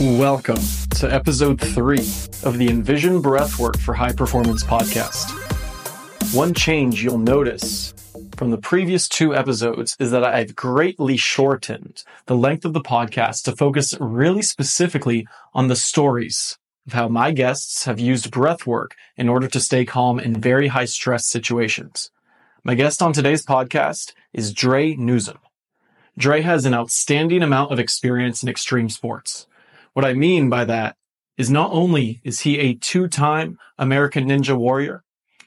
Welcome 0.00 0.58
to 0.96 1.08
episode 1.08 1.60
three 1.60 2.00
of 2.42 2.58
the 2.58 2.66
Envision 2.68 3.22
Breathwork 3.22 3.78
for 3.78 3.94
High 3.94 4.12
Performance 4.12 4.64
podcast. 4.64 5.30
One 6.34 6.52
change 6.52 7.04
you'll 7.04 7.18
notice 7.18 7.94
from 8.36 8.50
the 8.50 8.58
previous 8.58 9.08
two 9.08 9.36
episodes 9.36 9.96
is 10.00 10.10
that 10.10 10.24
I've 10.24 10.56
greatly 10.56 11.16
shortened 11.16 12.02
the 12.26 12.36
length 12.36 12.64
of 12.64 12.72
the 12.72 12.80
podcast 12.80 13.44
to 13.44 13.54
focus 13.54 13.94
really 14.00 14.42
specifically 14.42 15.28
on 15.52 15.68
the 15.68 15.76
stories 15.76 16.58
of 16.88 16.94
how 16.94 17.06
my 17.06 17.30
guests 17.30 17.84
have 17.84 18.00
used 18.00 18.32
breathwork 18.32 18.94
in 19.16 19.28
order 19.28 19.46
to 19.46 19.60
stay 19.60 19.84
calm 19.84 20.18
in 20.18 20.40
very 20.40 20.66
high 20.66 20.86
stress 20.86 21.24
situations. 21.24 22.10
My 22.64 22.74
guest 22.74 23.00
on 23.00 23.12
today's 23.12 23.46
podcast 23.46 24.12
is 24.32 24.52
Dre 24.52 24.96
Nuzum. 24.96 25.38
Dre 26.18 26.42
has 26.42 26.64
an 26.64 26.74
outstanding 26.74 27.44
amount 27.44 27.70
of 27.72 27.78
experience 27.78 28.42
in 28.42 28.48
extreme 28.48 28.88
sports. 28.88 29.46
What 29.94 30.04
I 30.04 30.12
mean 30.12 30.50
by 30.50 30.64
that 30.64 30.96
is 31.38 31.50
not 31.50 31.70
only 31.72 32.20
is 32.24 32.40
he 32.40 32.58
a 32.58 32.74
two-time 32.74 33.58
American 33.78 34.28
Ninja 34.28 34.56
Warrior, 34.56 35.04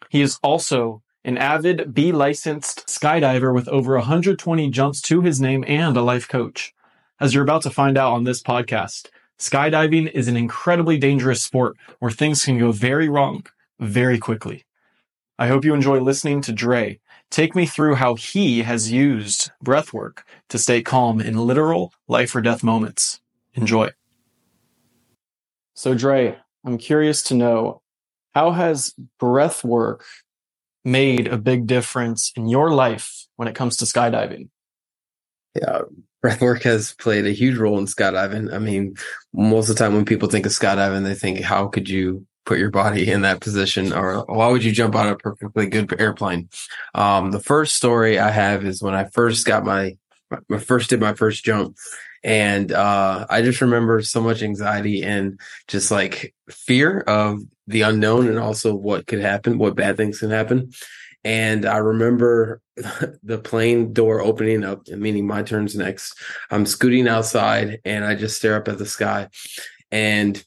he 0.09 0.21
is 0.21 0.39
also 0.41 1.03
an 1.25 1.37
avid 1.37 1.93
B 1.93 2.13
licensed 2.13 2.87
skydiver 2.87 3.53
with 3.53 3.67
over 3.67 3.97
120 3.97 4.69
jumps 4.69 5.01
to 5.01 5.21
his 5.21 5.41
name 5.41 5.65
and 5.67 5.97
a 5.97 6.01
life 6.01 6.29
coach. 6.29 6.73
As 7.19 7.33
you're 7.33 7.43
about 7.43 7.63
to 7.63 7.69
find 7.69 7.97
out 7.97 8.13
on 8.13 8.23
this 8.23 8.41
podcast, 8.41 9.09
skydiving 9.37 10.09
is 10.13 10.29
an 10.29 10.37
incredibly 10.37 10.97
dangerous 10.97 11.43
sport 11.43 11.75
where 11.99 12.09
things 12.09 12.45
can 12.45 12.57
go 12.57 12.71
very 12.71 13.09
wrong 13.09 13.45
very 13.81 14.17
quickly. 14.17 14.63
I 15.37 15.49
hope 15.49 15.65
you 15.65 15.73
enjoy 15.73 15.99
listening 15.99 16.41
to 16.43 16.53
Dre 16.53 16.99
take 17.29 17.53
me 17.53 17.65
through 17.65 17.95
how 17.95 18.15
he 18.15 18.61
has 18.61 18.93
used 18.93 19.51
breathwork 19.61 20.19
to 20.47 20.57
stay 20.57 20.81
calm 20.81 21.19
in 21.19 21.35
literal 21.35 21.91
life 22.07 22.33
or 22.33 22.39
death 22.39 22.63
moments. 22.63 23.19
Enjoy. 23.53 23.91
So, 25.77 25.93
Dre, 25.93 26.35
I'm 26.65 26.79
curious 26.79 27.21
to 27.23 27.35
know 27.35 27.83
how 28.33 28.49
has 28.49 28.95
breath 29.19 29.63
work 29.63 30.03
made 30.83 31.27
a 31.27 31.37
big 31.37 31.67
difference 31.67 32.31
in 32.35 32.47
your 32.47 32.71
life 32.71 33.27
when 33.35 33.47
it 33.47 33.53
comes 33.53 33.77
to 33.77 33.85
skydiving? 33.85 34.49
Yeah, 35.55 35.81
breath 36.19 36.41
work 36.41 36.63
has 36.63 36.93
played 36.93 37.27
a 37.27 37.31
huge 37.31 37.59
role 37.59 37.77
in 37.77 37.85
skydiving. 37.85 38.51
I 38.51 38.57
mean, 38.57 38.95
most 39.35 39.69
of 39.69 39.75
the 39.75 39.83
time 39.83 39.93
when 39.93 40.03
people 40.03 40.29
think 40.29 40.47
of 40.47 40.51
skydiving, 40.51 41.03
they 41.03 41.13
think, 41.13 41.41
how 41.41 41.67
could 41.67 41.87
you 41.87 42.25
put 42.47 42.57
your 42.57 42.71
body 42.71 43.11
in 43.11 43.21
that 43.21 43.39
position 43.39 43.93
or 43.93 44.25
why 44.25 44.47
would 44.47 44.63
you 44.63 44.71
jump 44.71 44.95
out 44.95 45.05
of 45.05 45.11
a 45.11 45.17
perfectly 45.17 45.67
good 45.67 45.93
airplane? 46.01 46.49
Um, 46.95 47.29
the 47.29 47.39
first 47.39 47.75
story 47.75 48.17
I 48.17 48.31
have 48.31 48.65
is 48.65 48.81
when 48.81 48.95
I 48.95 49.03
first 49.03 49.45
got 49.45 49.63
my, 49.63 49.95
my 50.49 50.57
first 50.57 50.89
did 50.89 50.99
my 50.99 51.13
first 51.13 51.45
jump 51.45 51.77
and 52.23 52.71
uh, 52.71 53.25
I 53.29 53.41
just 53.41 53.61
remember 53.61 54.01
so 54.01 54.21
much 54.21 54.41
anxiety 54.41 55.03
and 55.03 55.39
just 55.67 55.91
like 55.91 56.33
fear 56.49 57.01
of 57.01 57.39
the 57.67 57.81
unknown 57.81 58.27
and 58.27 58.39
also 58.39 58.73
what 58.73 59.07
could 59.07 59.19
happen, 59.19 59.57
what 59.57 59.75
bad 59.75 59.97
things 59.97 60.19
can 60.19 60.31
happen. 60.31 60.71
And 61.23 61.65
I 61.65 61.77
remember 61.77 62.61
the 63.23 63.37
plane 63.37 63.93
door 63.93 64.21
opening 64.21 64.63
up, 64.63 64.87
meaning 64.87 65.27
my 65.27 65.43
turn's 65.43 65.75
next. 65.75 66.17
I'm 66.49 66.65
scooting 66.65 67.07
outside 67.07 67.79
and 67.83 68.05
I 68.05 68.15
just 68.15 68.37
stare 68.37 68.55
up 68.55 68.67
at 68.67 68.77
the 68.77 68.85
sky. 68.85 69.29
And 69.91 70.41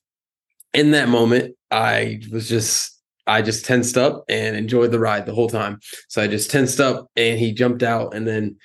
in 0.72 0.92
that 0.92 1.08
moment, 1.08 1.56
I 1.70 2.20
was 2.32 2.48
just 2.48 2.96
I 3.26 3.42
just 3.42 3.64
tensed 3.64 3.96
up 3.96 4.24
and 4.28 4.56
enjoyed 4.56 4.90
the 4.90 4.98
ride 4.98 5.26
the 5.26 5.34
whole 5.34 5.48
time. 5.48 5.78
So 6.08 6.20
I 6.22 6.26
just 6.26 6.50
tensed 6.50 6.80
up 6.80 7.08
and 7.14 7.38
he 7.38 7.52
jumped 7.52 7.82
out 7.82 8.14
and 8.14 8.26
then 8.26 8.56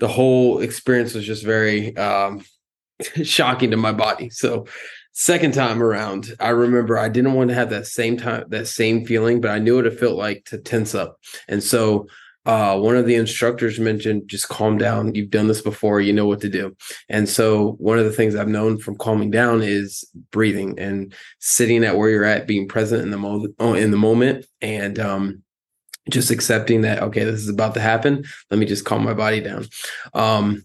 the 0.00 0.08
whole 0.08 0.60
experience 0.60 1.14
was 1.14 1.24
just 1.24 1.44
very 1.44 1.96
um, 1.96 2.42
shocking 3.22 3.70
to 3.70 3.76
my 3.76 3.92
body. 3.92 4.30
So 4.30 4.66
second 5.12 5.54
time 5.54 5.82
around, 5.82 6.34
I 6.40 6.48
remember 6.50 6.98
I 6.98 7.08
didn't 7.08 7.34
want 7.34 7.50
to 7.50 7.54
have 7.54 7.70
that 7.70 7.86
same 7.86 8.16
time, 8.16 8.44
that 8.48 8.66
same 8.66 9.04
feeling, 9.04 9.40
but 9.40 9.50
I 9.50 9.58
knew 9.58 9.76
what 9.76 9.86
it 9.86 10.00
felt 10.00 10.16
like 10.16 10.44
to 10.46 10.58
tense 10.58 10.94
up. 10.94 11.18
And 11.48 11.62
so 11.62 12.06
uh, 12.46 12.78
one 12.78 12.96
of 12.96 13.04
the 13.04 13.16
instructors 13.16 13.78
mentioned 13.78 14.22
just 14.26 14.48
calm 14.48 14.78
down. 14.78 15.14
You've 15.14 15.30
done 15.30 15.46
this 15.46 15.60
before, 15.60 16.00
you 16.00 16.14
know 16.14 16.26
what 16.26 16.40
to 16.40 16.48
do. 16.48 16.74
And 17.08 17.28
so 17.28 17.72
one 17.72 17.98
of 17.98 18.06
the 18.06 18.12
things 18.12 18.34
I've 18.34 18.48
known 18.48 18.78
from 18.78 18.96
calming 18.96 19.30
down 19.30 19.62
is 19.62 20.04
breathing 20.32 20.78
and 20.78 21.12
sitting 21.38 21.84
at 21.84 21.98
where 21.98 22.08
you're 22.08 22.24
at, 22.24 22.46
being 22.46 22.66
present 22.66 23.02
in 23.02 23.10
the 23.10 23.18
moment, 23.18 23.54
in 23.60 23.90
the 23.90 23.98
moment, 23.98 24.46
and 24.62 24.98
um, 24.98 25.42
just 26.08 26.30
accepting 26.30 26.80
that 26.82 27.02
okay 27.02 27.24
this 27.24 27.40
is 27.40 27.48
about 27.48 27.74
to 27.74 27.80
happen. 27.80 28.24
Let 28.50 28.58
me 28.58 28.66
just 28.66 28.84
calm 28.84 29.04
my 29.04 29.14
body 29.14 29.40
down. 29.40 29.66
Um, 30.14 30.64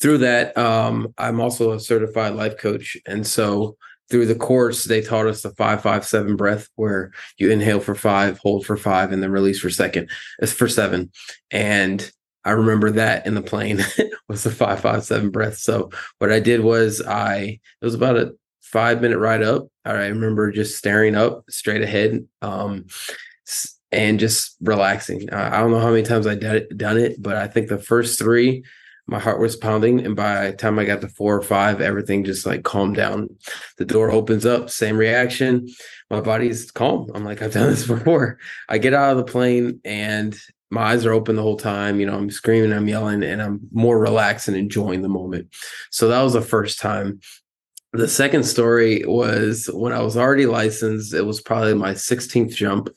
through 0.00 0.18
that 0.18 0.56
um, 0.56 1.12
i'm 1.18 1.40
also 1.40 1.72
a 1.72 1.80
certified 1.80 2.34
life 2.34 2.56
coach. 2.58 2.96
And 3.06 3.26
so 3.26 3.76
through 4.10 4.26
the 4.26 4.34
course 4.34 4.84
they 4.84 5.00
taught 5.00 5.26
us 5.26 5.42
the 5.42 5.50
five 5.50 5.82
five 5.82 6.04
seven 6.04 6.36
breath 6.36 6.68
where 6.76 7.12
you 7.38 7.50
inhale 7.50 7.80
for 7.80 7.94
five 7.94 8.38
hold 8.38 8.66
for 8.66 8.76
five 8.76 9.12
and 9.12 9.22
then 9.22 9.30
release 9.30 9.60
for 9.60 9.70
second 9.70 10.10
it's 10.38 10.52
for 10.52 10.68
seven. 10.68 11.10
And 11.50 12.10
i 12.44 12.50
remember 12.50 12.90
that 12.90 13.26
in 13.26 13.34
the 13.34 13.42
plane 13.42 13.80
was 14.28 14.44
the 14.44 14.50
five 14.50 14.80
five 14.80 15.04
seven 15.04 15.30
breath. 15.30 15.58
So 15.58 15.90
what 16.18 16.32
i 16.32 16.40
did 16.40 16.60
was 16.60 17.02
i 17.06 17.58
it 17.80 17.84
was 17.84 17.94
about 17.94 18.16
a 18.16 18.32
five 18.72 19.02
minute 19.02 19.18
ride 19.18 19.42
up. 19.42 19.68
I 19.84 20.06
remember 20.06 20.50
just 20.50 20.78
staring 20.78 21.14
up 21.14 21.44
straight 21.50 21.82
ahead. 21.82 22.26
Um, 22.40 22.86
and 23.92 24.18
just 24.18 24.56
relaxing. 24.60 25.30
Uh, 25.30 25.50
I 25.52 25.60
don't 25.60 25.70
know 25.70 25.80
how 25.80 25.90
many 25.90 26.02
times 26.02 26.26
I 26.26 26.34
did, 26.34 26.76
done 26.76 26.96
it, 26.96 27.22
but 27.22 27.36
I 27.36 27.46
think 27.46 27.68
the 27.68 27.78
first 27.78 28.18
three, 28.18 28.64
my 29.06 29.18
heart 29.18 29.38
was 29.38 29.54
pounding. 29.54 30.04
And 30.04 30.16
by 30.16 30.50
the 30.50 30.56
time 30.56 30.78
I 30.78 30.84
got 30.84 31.02
to 31.02 31.08
four 31.08 31.36
or 31.36 31.42
five, 31.42 31.80
everything 31.80 32.24
just 32.24 32.46
like 32.46 32.64
calmed 32.64 32.96
down. 32.96 33.28
The 33.76 33.84
door 33.84 34.10
opens 34.10 34.46
up, 34.46 34.70
same 34.70 34.96
reaction. 34.96 35.68
My 36.10 36.22
body's 36.22 36.70
calm. 36.70 37.10
I'm 37.14 37.24
like, 37.24 37.42
I've 37.42 37.52
done 37.52 37.70
this 37.70 37.86
before. 37.86 38.38
I 38.68 38.78
get 38.78 38.94
out 38.94 39.12
of 39.12 39.18
the 39.18 39.30
plane 39.30 39.80
and 39.84 40.38
my 40.70 40.92
eyes 40.92 41.04
are 41.04 41.12
open 41.12 41.36
the 41.36 41.42
whole 41.42 41.58
time. 41.58 42.00
You 42.00 42.06
know, 42.06 42.16
I'm 42.16 42.30
screaming, 42.30 42.72
I'm 42.72 42.88
yelling, 42.88 43.22
and 43.22 43.42
I'm 43.42 43.60
more 43.72 43.98
relaxed 43.98 44.48
and 44.48 44.56
enjoying 44.56 45.02
the 45.02 45.08
moment. 45.08 45.48
So 45.90 46.08
that 46.08 46.22
was 46.22 46.32
the 46.32 46.40
first 46.40 46.80
time. 46.80 47.20
The 47.92 48.08
second 48.08 48.44
story 48.44 49.04
was 49.06 49.68
when 49.70 49.92
I 49.92 50.00
was 50.00 50.16
already 50.16 50.46
licensed. 50.46 51.12
It 51.12 51.26
was 51.26 51.42
probably 51.42 51.74
my 51.74 51.92
16th 51.92 52.54
jump 52.54 52.88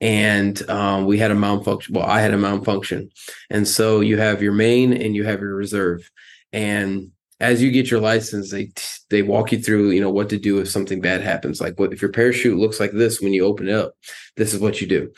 and 0.00 0.68
um, 0.70 1.06
we 1.06 1.18
had 1.18 1.30
a 1.30 1.34
malfunction. 1.34 1.94
Well, 1.94 2.06
I 2.06 2.20
had 2.20 2.34
a 2.34 2.38
malfunction, 2.38 3.10
and 3.50 3.66
so 3.66 4.00
you 4.00 4.18
have 4.18 4.42
your 4.42 4.52
main 4.52 4.92
and 4.92 5.14
you 5.14 5.24
have 5.24 5.40
your 5.40 5.54
reserve, 5.54 6.10
and 6.52 7.10
as 7.40 7.62
you 7.62 7.70
get 7.70 7.90
your 7.90 8.00
license, 8.00 8.50
they 8.50 8.70
they 9.08 9.22
walk 9.22 9.52
you 9.52 9.58
through, 9.58 9.90
you 9.90 10.00
know, 10.00 10.10
what 10.10 10.28
to 10.28 10.38
do 10.38 10.58
if 10.58 10.68
something 10.68 11.00
bad 11.00 11.22
happens. 11.22 11.60
Like, 11.60 11.78
what 11.78 11.92
if 11.92 12.02
your 12.02 12.12
parachute 12.12 12.58
looks 12.58 12.78
like 12.78 12.92
this 12.92 13.20
when 13.20 13.32
you 13.32 13.44
open 13.44 13.68
it 13.68 13.74
up? 13.74 13.94
This 14.36 14.52
is 14.52 14.60
what 14.60 14.80
you 14.80 14.86
do. 14.86 15.10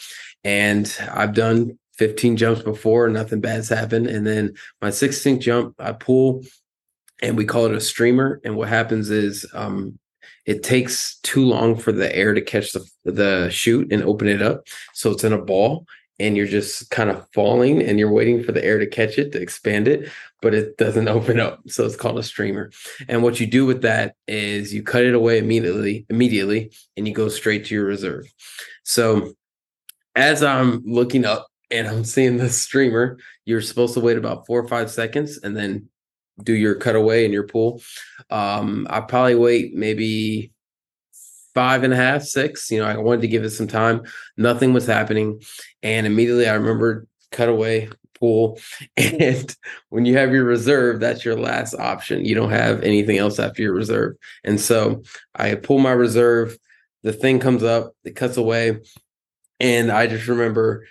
And 0.45 0.97
I've 1.13 1.35
done 1.35 1.79
15 1.99 2.37
jumps 2.37 2.63
before, 2.63 3.09
nothing 3.09 3.41
bad's 3.41 3.69
happened. 3.69 4.07
And 4.07 4.27
then 4.27 4.55
my 4.81 4.89
16th 4.89 5.41
jump, 5.41 5.75
I 5.79 5.93
pull, 5.93 6.43
and 7.21 7.37
we 7.37 7.45
call 7.45 7.67
it 7.67 7.75
a 7.75 7.81
streamer. 7.81 8.41
And 8.45 8.57
what 8.57 8.69
happens 8.69 9.11
is, 9.11 9.47
um, 9.53 9.99
it 10.45 10.63
takes 10.63 11.19
too 11.21 11.45
long 11.45 11.77
for 11.77 11.93
the 11.93 12.15
air 12.15 12.35
to 12.35 12.41
catch 12.41 12.73
the 12.73 12.85
the 13.05 13.49
chute 13.51 13.93
and 13.93 14.03
open 14.03 14.29
it 14.29 14.43
up. 14.43 14.67
So 14.93 15.11
it's 15.11 15.25
in 15.25 15.33
a 15.33 15.39
ball 15.39 15.87
and 16.19 16.37
you're 16.37 16.47
just 16.47 16.91
kind 16.91 17.11
of 17.11 17.27
falling 17.35 17.83
and 17.83 17.99
you're 17.99 18.13
waiting 18.13 18.43
for 18.43 18.53
the 18.53 18.65
air 18.65 18.79
to 18.79 18.87
catch 18.87 19.19
it 19.19 19.33
to 19.33 19.41
expand 19.41 19.89
it, 19.89 20.11
but 20.41 20.55
it 20.55 20.77
doesn't 20.77 21.09
open 21.17 21.41
up. 21.41 21.61
So 21.69 21.85
it's 21.85 21.97
called 21.97 22.19
a 22.19 22.23
streamer. 22.23 22.71
And 23.09 23.23
what 23.23 23.41
you 23.41 23.47
do 23.47 23.67
with 23.67 23.83
that 23.83 24.15
is 24.29 24.73
you 24.73 24.83
cut 24.83 25.05
it 25.05 25.15
away 25.15 25.39
immediately, 25.39 26.07
immediately, 26.11 26.73
and 26.97 27.07
you 27.07 27.15
go 27.15 27.29
straight 27.29 27.65
to 27.67 27.75
your 27.75 27.85
reserve. 27.85 28.33
So 28.85 29.33
as 30.15 30.43
I'm 30.43 30.83
looking 30.85 31.25
up 31.25 31.49
and 31.71 31.89
I'm 31.89 32.05
seeing 32.05 32.37
the 32.37 32.49
streamer, 32.51 33.19
you're 33.45 33.63
supposed 33.63 33.95
to 33.95 34.01
wait 34.01 34.19
about 34.19 34.47
four 34.47 34.61
or 34.61 34.69
five 34.69 34.91
seconds 34.91 35.39
and 35.43 35.57
then 35.57 35.89
do 36.43 36.53
your 36.53 36.75
cutaway 36.75 37.25
in 37.25 37.33
your 37.33 37.47
pool. 37.47 37.83
Um, 38.31 38.87
I 38.91 39.01
probably 39.01 39.35
wait 39.35 39.75
maybe 39.75 40.53
five 41.55 41.83
and 41.83 41.93
a 41.93 41.97
half, 41.97 42.23
six. 42.23 42.71
You 42.71 42.81
know, 42.81 42.87
I 42.87 42.97
wanted 42.97 43.23
to 43.23 43.29
give 43.29 43.45
it 43.45 43.51
some 43.51 43.69
time. 43.69 44.03
Nothing 44.37 44.73
was 44.73 44.87
happening. 44.87 45.43
And 45.83 46.07
immediately 46.07 46.49
I 46.49 46.55
remember 46.55 47.07
cutaway 47.31 47.89
pool. 48.19 48.59
And 48.97 49.55
when 49.89 50.05
you 50.05 50.17
have 50.17 50.33
your 50.33 50.45
reserve, 50.45 51.01
that's 51.01 51.25
your 51.25 51.39
last 51.39 51.75
option. 51.75 52.25
You 52.25 52.35
don't 52.35 52.51
have 52.51 52.83
anything 52.83 53.19
else 53.19 53.39
after 53.39 53.63
your 53.63 53.75
reserve. 53.75 54.17
And 54.45 54.61
so 54.61 55.03
I 55.35 55.55
pull 55.57 55.79
my 55.79 55.93
reserve, 55.93 56.57
the 57.03 57.13
thing 57.13 57.41
comes 57.41 57.63
up, 57.63 57.95
it 58.05 58.17
cuts 58.17 58.37
away. 58.37 58.81
And 59.61 59.91
I 59.91 60.07
just 60.07 60.29
remember 60.29 60.87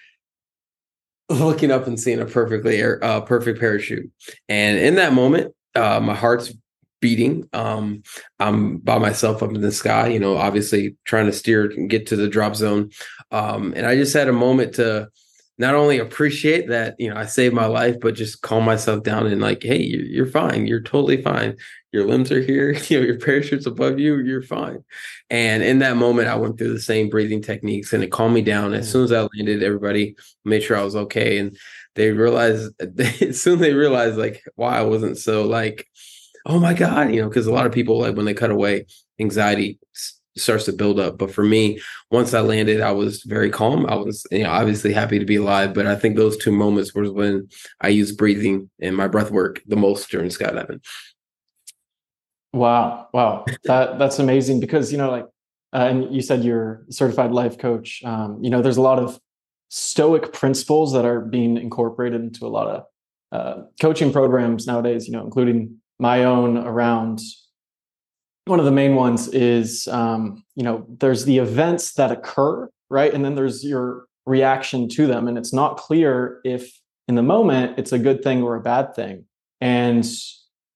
looking 1.40 1.72
up 1.72 1.88
and 1.88 2.00
seeing 2.00 2.20
a 2.20 2.26
perfectly 2.26 2.82
uh, 2.84 3.22
perfect 3.22 3.60
parachute. 3.60 4.12
And 4.50 4.78
in 4.78 4.96
that 4.96 5.14
moment, 5.14 5.54
uh, 5.76 6.00
my 6.00 6.16
heart's 6.16 6.54
beating. 7.02 7.50
Um, 7.52 8.04
I'm 8.40 8.78
by 8.78 9.00
myself 9.00 9.42
up 9.44 9.50
in 9.50 9.62
the 9.62 9.72
sky, 9.72 10.08
you 10.08 10.20
know, 10.20 10.38
obviously 10.38 10.96
trying 11.04 11.26
to 11.26 11.34
steer 11.34 11.70
and 11.70 11.90
get 11.90 12.08
to 12.08 12.16
the 12.16 12.30
drop 12.30 12.56
zone. 12.56 12.92
Um, 13.32 13.74
and 13.76 13.86
I 13.86 13.96
just 13.96 14.14
had 14.14 14.30
a 14.30 14.34
moment 14.34 14.76
to 14.76 15.10
not 15.62 15.76
only 15.76 16.00
appreciate 16.00 16.68
that 16.70 16.96
you 16.98 17.08
know 17.08 17.16
I 17.16 17.28
saved 17.28 17.54
my 17.54 17.68
life, 17.68 17.98
but 18.02 18.16
just 18.16 18.42
calm 18.42 18.66
myself 18.66 19.04
down 19.04 19.28
and 19.28 19.40
like, 19.40 19.62
hey, 19.62 19.80
you're, 19.80 20.04
you're 20.04 20.26
fine. 20.26 20.66
You're 20.66 20.82
totally 20.82 21.22
fine. 21.22 21.56
Your 21.92 22.08
limbs 22.08 22.32
are 22.32 22.42
here. 22.42 22.74
You 22.90 23.00
know, 23.00 23.06
your 23.06 23.20
parachute's 23.20 23.68
above 23.68 24.00
you. 24.00 24.18
You're 24.18 24.42
fine. 24.42 24.84
And 25.30 25.62
in 25.62 25.78
that 25.80 25.98
moment, 25.98 26.30
I 26.30 26.36
went 26.36 26.58
through 26.58 26.74
the 26.74 26.82
same 26.82 27.10
breathing 27.10 27.44
techniques, 27.44 27.94
and 27.94 28.04
it 28.04 28.12
calmed 28.12 28.34
me 28.34 28.42
down. 28.42 28.74
As 28.74 28.88
mm. 28.88 28.92
soon 28.92 29.04
as 29.04 29.12
I 29.12 29.22
landed, 29.22 29.62
everybody 29.62 30.16
made 30.44 30.64
sure 30.64 30.78
I 30.78 30.84
was 30.84 30.96
okay, 30.96 31.38
and 31.38 31.56
they 31.94 32.12
realized 32.12 32.74
they 32.80 33.32
soon 33.32 33.60
they 33.60 33.74
realized 33.74 34.18
like 34.18 34.44
why 34.56 34.80
I 34.80 34.82
wasn't 34.82 35.20
so 35.20 35.44
like, 35.44 35.86
oh 36.48 36.60
my 36.60 36.74
god, 36.74 37.14
you 37.14 37.22
know, 37.22 37.30
because 37.30 37.46
a 37.46 37.54
lot 37.54 37.68
of 37.68 37.72
people 37.72 38.00
like 38.00 38.16
when 38.16 38.26
they 38.26 38.34
cut 38.34 38.50
away, 38.50 38.88
anxiety 39.20 39.78
starts 40.38 40.66
to 40.66 40.74
build 40.74 41.00
up. 41.00 41.18
But 41.18 41.34
for 41.34 41.44
me, 41.44 41.82
once 42.10 42.34
I 42.34 42.42
landed, 42.42 42.82
I 42.82 42.92
was 42.92 43.24
very 43.24 43.50
calm. 43.50 43.86
I 43.88 43.96
was, 43.96 44.26
you 44.32 44.44
know, 44.44 44.50
obviously 44.50 44.94
happy 44.94 45.20
to 45.20 45.26
be 45.26 45.36
alive. 45.36 45.74
But 45.74 45.88
I 45.88 45.96
think 45.96 46.16
those 46.16 46.38
two 46.38 46.52
moments 46.52 46.94
was 46.94 47.12
when 47.12 47.50
I 47.82 47.90
used 47.90 48.18
breathing 48.18 48.70
and 48.82 48.96
my 48.96 49.08
breath 49.08 49.32
work 49.32 49.62
the 49.68 49.76
most 49.76 50.10
during 50.10 50.30
skydiving. 50.30 50.82
Wow, 52.54 53.08
wow, 53.14 53.46
that 53.64 53.98
that's 53.98 54.20
amazing 54.20 54.60
because 54.60 54.92
you 54.92 54.98
know, 54.98 55.10
like, 55.10 55.26
uh, 55.72 55.88
and 55.90 56.14
you 56.14 56.22
said 56.22 56.44
you're 56.44 56.86
certified 56.90 57.32
life 57.32 57.58
coach. 57.58 58.02
Um, 58.04 58.40
you 58.44 58.50
know, 58.50 58.62
there's 58.62 58.78
a 58.78 58.82
lot 58.82 59.00
of 59.00 59.18
stoic 59.70 60.34
principles 60.34 60.92
that 60.92 61.06
are 61.06 61.22
being 61.22 61.56
incorporated 61.56 62.20
into 62.20 62.46
a 62.46 62.50
lot 62.50 62.68
of 62.68 62.84
uh, 63.32 63.64
coaching 63.80 64.12
programs 64.12 64.68
nowadays. 64.68 65.08
You 65.08 65.14
know, 65.14 65.24
including 65.24 65.78
my 65.98 66.26
own 66.26 66.58
around 66.58 67.22
one 68.46 68.60
of 68.60 68.66
the 68.66 68.72
main 68.72 68.96
ones 68.96 69.28
is 69.30 69.88
um, 69.88 70.44
you 70.56 70.64
know 70.64 70.86
there's 71.00 71.26
the 71.26 71.38
events 71.38 71.94
that 71.94 72.12
occur 72.12 72.70
right? 72.92 73.14
And 73.14 73.24
then 73.24 73.36
there's 73.36 73.64
your 73.64 74.06
reaction 74.26 74.88
to 74.90 75.08
them. 75.08 75.28
And 75.28 75.38
it's 75.38 75.54
not 75.54 75.78
clear 75.78 76.42
if 76.44 76.70
in 77.08 77.16
the 77.16 77.24
moment 77.24 77.80
it's 77.80 77.94
a 77.94 77.98
good 77.98 78.22
thing 78.22 78.44
or 78.44 78.56
a 78.56 78.62
bad 78.62 78.94
thing. 78.94 79.26
And 79.62 80.06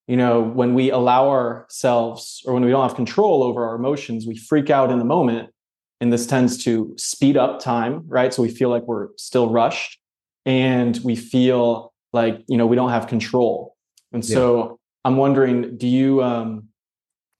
you 0.08 0.16
know 0.16 0.40
when 0.40 0.74
we 0.74 0.90
allow 0.90 1.28
ourselves 1.28 2.42
or 2.46 2.54
when 2.54 2.64
we 2.64 2.70
don't 2.70 2.82
have 2.88 2.96
control 2.96 3.42
over 3.42 3.66
our 3.66 3.74
emotions 3.74 4.24
we 4.26 4.36
freak 4.36 4.70
out 4.70 4.90
in 4.90 4.98
the 4.98 5.04
moment. 5.04 5.50
And 6.00 6.12
this 6.12 6.26
tends 6.26 6.62
to 6.64 6.94
speed 6.96 7.36
up 7.36 7.60
time 7.60 8.02
right? 8.06 8.32
So 8.32 8.42
we 8.42 8.48
feel 8.48 8.70
like 8.70 8.84
we're 8.84 9.08
still 9.16 9.50
rushed. 9.50 10.00
And 10.46 10.98
we 11.04 11.16
feel 11.16 11.92
like 12.12 12.42
you 12.48 12.56
know 12.56 12.66
we 12.66 12.76
don't 12.76 12.90
have 12.90 13.06
control. 13.08 13.76
And 14.12 14.24
so 14.24 14.42
yeah. 14.64 14.74
i'm 15.04 15.16
wondering 15.18 15.76
do 15.76 15.86
you 15.86 16.22
um 16.22 16.68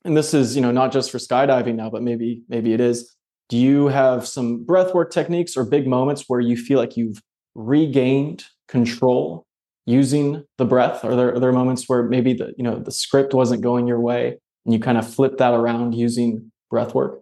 and 0.07 0.17
this 0.17 0.33
is 0.33 0.55
you 0.55 0.63
know 0.63 0.71
not 0.71 0.93
just 0.93 1.11
for 1.11 1.19
skydiving 1.19 1.75
now 1.75 1.91
but 1.91 2.03
maybe 2.03 2.43
maybe 2.49 2.73
it 2.73 2.81
is. 2.81 3.15
Do 3.49 3.57
you 3.57 3.87
have 3.89 4.27
some 4.27 4.65
breathwork 4.65 5.11
techniques 5.11 5.57
or 5.57 5.65
big 5.65 5.87
moments 5.87 6.25
where 6.27 6.41
you 6.41 6.57
feel 6.57 6.79
like 6.79 6.97
you've 6.97 7.23
regained 7.55 8.45
control 8.67 9.47
using 9.85 10.45
the 10.59 10.65
breath? 10.65 11.05
Are 11.05 11.15
there 11.15 11.35
are 11.35 11.41
there 11.41 11.53
moments 11.53 11.89
where 11.89 12.05
maybe 12.05 12.33
the 12.33 12.55
you 12.57 12.65
know 12.65 12.79
the 12.79 12.93
script 12.93 13.35
wasn't 13.35 13.63
going 13.63 13.87
your 13.87 14.01
way 14.01 14.39
and 14.65 14.75
you 14.75 14.81
kind 14.81 14.99
of 14.99 15.13
flip 15.13 15.39
that 15.39 15.53
around 15.55 15.95
using 15.95 16.51
breathwork? 16.73 17.19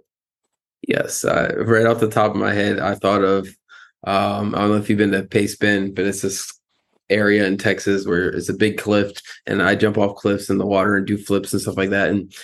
Yes 0.87 1.25
right 1.25 1.87
off 1.87 2.01
the 2.01 2.11
top 2.11 2.33
of 2.33 2.37
my 2.37 2.53
head 2.53 2.79
i 2.79 2.95
thought 2.95 3.25
of 3.25 3.49
um, 4.07 4.55
i 4.55 4.59
don't 4.59 4.71
know 4.71 4.77
if 4.77 4.91
you've 4.91 4.99
been 4.99 5.13
to 5.13 5.23
pace 5.23 5.57
bend 5.57 5.95
but 5.95 6.05
it's 6.05 6.21
this 6.21 6.53
area 7.09 7.47
in 7.47 7.57
texas 7.57 8.07
where 8.07 8.29
it's 8.29 8.51
a 8.51 8.55
big 8.55 8.77
cliff 8.77 9.13
and 9.47 9.63
i 9.63 9.75
jump 9.75 9.97
off 9.97 10.17
cliffs 10.17 10.51
in 10.51 10.59
the 10.59 10.67
water 10.67 10.97
and 10.97 11.07
do 11.07 11.17
flips 11.17 11.55
and 11.55 11.63
stuff 11.63 11.79
like 11.79 11.89
that. 11.89 12.11
And 12.11 12.35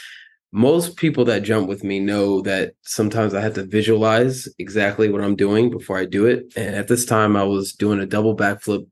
most 0.52 0.96
people 0.96 1.24
that 1.26 1.42
jump 1.42 1.68
with 1.68 1.84
me 1.84 2.00
know 2.00 2.40
that 2.42 2.72
sometimes 2.82 3.34
I 3.34 3.40
have 3.40 3.54
to 3.54 3.64
visualize 3.64 4.48
exactly 4.58 5.08
what 5.08 5.22
I'm 5.22 5.36
doing 5.36 5.70
before 5.70 5.96
I 5.96 6.04
do 6.06 6.26
it. 6.26 6.52
And 6.56 6.74
at 6.74 6.88
this 6.88 7.04
time, 7.04 7.36
I 7.36 7.44
was 7.44 7.72
doing 7.72 8.00
a 8.00 8.06
double 8.06 8.36
backflip 8.36 8.86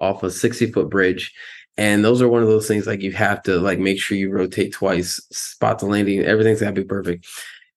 off 0.00 0.22
a 0.22 0.30
60 0.30 0.72
foot 0.72 0.88
bridge. 0.88 1.32
And 1.76 2.04
those 2.04 2.22
are 2.22 2.28
one 2.28 2.42
of 2.42 2.48
those 2.48 2.68
things 2.68 2.86
like 2.86 3.02
you 3.02 3.12
have 3.12 3.42
to 3.44 3.58
like 3.58 3.78
make 3.78 4.00
sure 4.00 4.16
you 4.16 4.30
rotate 4.30 4.72
twice, 4.72 5.20
spot 5.30 5.78
the 5.78 5.86
landing, 5.86 6.20
everything's 6.20 6.60
gotta 6.60 6.72
be 6.72 6.84
perfect. 6.84 7.26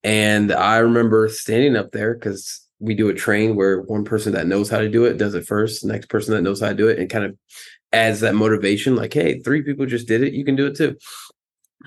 And 0.03 0.51
I 0.51 0.77
remember 0.77 1.27
standing 1.29 1.75
up 1.75 1.91
there 1.91 2.13
because 2.13 2.61
we 2.79 2.93
do 2.93 3.09
a 3.09 3.13
train 3.13 3.55
where 3.55 3.81
one 3.81 4.03
person 4.03 4.33
that 4.33 4.47
knows 4.47 4.69
how 4.69 4.79
to 4.79 4.89
do 4.89 5.05
it 5.05 5.17
does 5.17 5.33
it 5.33 5.47
first, 5.47 5.85
next 5.85 6.07
person 6.07 6.33
that 6.33 6.41
knows 6.41 6.61
how 6.61 6.69
to 6.69 6.75
do 6.75 6.89
it, 6.89 6.99
and 6.99 7.09
kind 7.09 7.25
of 7.25 7.37
adds 7.93 8.19
that 8.19 8.35
motivation 8.35 8.95
like, 8.95 9.13
hey, 9.13 9.39
three 9.39 9.63
people 9.63 9.85
just 9.85 10.07
did 10.07 10.23
it, 10.23 10.33
you 10.33 10.43
can 10.43 10.55
do 10.55 10.67
it 10.67 10.75
too 10.75 10.95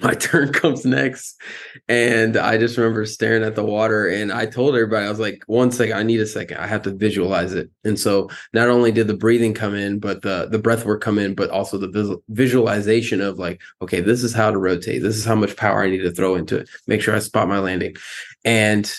my 0.01 0.15
turn 0.15 0.53
comes 0.53 0.85
next. 0.85 1.41
And 1.89 2.37
i 2.37 2.57
just 2.57 2.77
remember 2.77 3.05
staring 3.07 3.43
at 3.43 3.55
the 3.55 3.65
water 3.65 4.07
and 4.07 4.33
i 4.33 4.47
told 4.47 4.75
everybody 4.75 5.07
i 5.07 5.11
was 5.11 5.19
like 5.19 5.43
one 5.47 5.71
second 5.71 5.97
i 5.97 6.03
need 6.03 6.21
a 6.21 6.27
second. 6.27 6.59
I 6.59 6.67
have 6.67 6.83
to 6.83 6.91
visualize 6.91 7.55
it. 7.55 7.71
And 7.85 7.99
so 7.99 8.31
not 8.53 8.69
only 8.69 8.93
did 8.93 9.07
the 9.07 9.17
breathing 9.17 9.55
come 9.55 9.75
in 9.75 9.99
but 9.99 10.23
the 10.23 10.49
the 10.51 10.59
breath 10.59 10.85
work 10.85 11.01
come 11.01 11.19
in 11.19 11.35
but 11.35 11.51
also 11.51 11.79
the 11.79 11.89
visual, 11.89 12.23
visualization 12.29 13.21
of 13.21 13.39
like 13.39 13.61
okay 13.83 14.01
this 14.01 14.23
is 14.23 14.35
how 14.35 14.51
to 14.51 14.59
rotate. 14.59 15.03
This 15.03 15.17
is 15.17 15.25
how 15.25 15.35
much 15.35 15.57
power 15.57 15.83
i 15.83 15.91
need 15.91 15.99
to 15.99 16.13
throw 16.13 16.35
into 16.35 16.57
it. 16.59 16.69
Make 16.87 17.03
sure 17.03 17.15
i 17.15 17.19
spot 17.19 17.49
my 17.49 17.59
landing. 17.59 17.97
And 18.45 18.91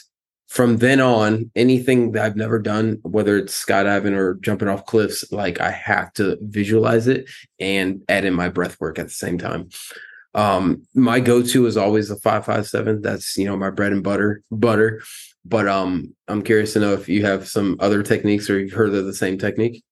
from 0.50 0.78
then 0.78 1.00
on 1.00 1.50
anything 1.56 2.12
that 2.12 2.26
i've 2.26 2.36
never 2.36 2.58
done 2.60 3.00
whether 3.04 3.38
it's 3.38 3.64
skydiving 3.66 4.14
or 4.14 4.34
jumping 4.42 4.68
off 4.68 4.86
cliffs 4.86 5.32
like 5.32 5.62
i 5.62 5.70
have 5.70 6.12
to 6.12 6.38
visualize 6.42 7.08
it 7.08 7.30
and 7.60 8.02
add 8.10 8.26
in 8.26 8.34
my 8.34 8.50
breath 8.50 8.76
work 8.82 8.98
at 8.98 9.06
the 9.06 9.14
same 9.14 9.38
time 9.38 9.70
um, 10.36 10.84
my 10.94 11.20
go-to 11.20 11.66
is 11.66 11.78
always 11.78 12.10
the 12.10 12.16
five 12.16 12.46
five 12.46 12.68
seven. 12.68 13.02
That's 13.02 13.38
you 13.38 13.46
know 13.46 13.58
my 13.58 13.70
bread 13.70 13.92
and 13.92 14.04
butter 14.04 14.44
butter. 14.52 15.02
But 15.46 15.68
um, 15.68 16.14
I'm 16.28 16.42
curious 16.42 16.74
to 16.74 16.80
know 16.80 16.94
if 16.94 17.10
you 17.10 17.26
have 17.26 17.48
some 17.48 17.78
other 17.80 18.04
techniques 18.04 18.50
or 18.50 18.60
you've 18.60 18.74
heard 18.74 18.94
of 18.94 19.06
the 19.06 19.14
same 19.14 19.38
technique. 19.38 19.84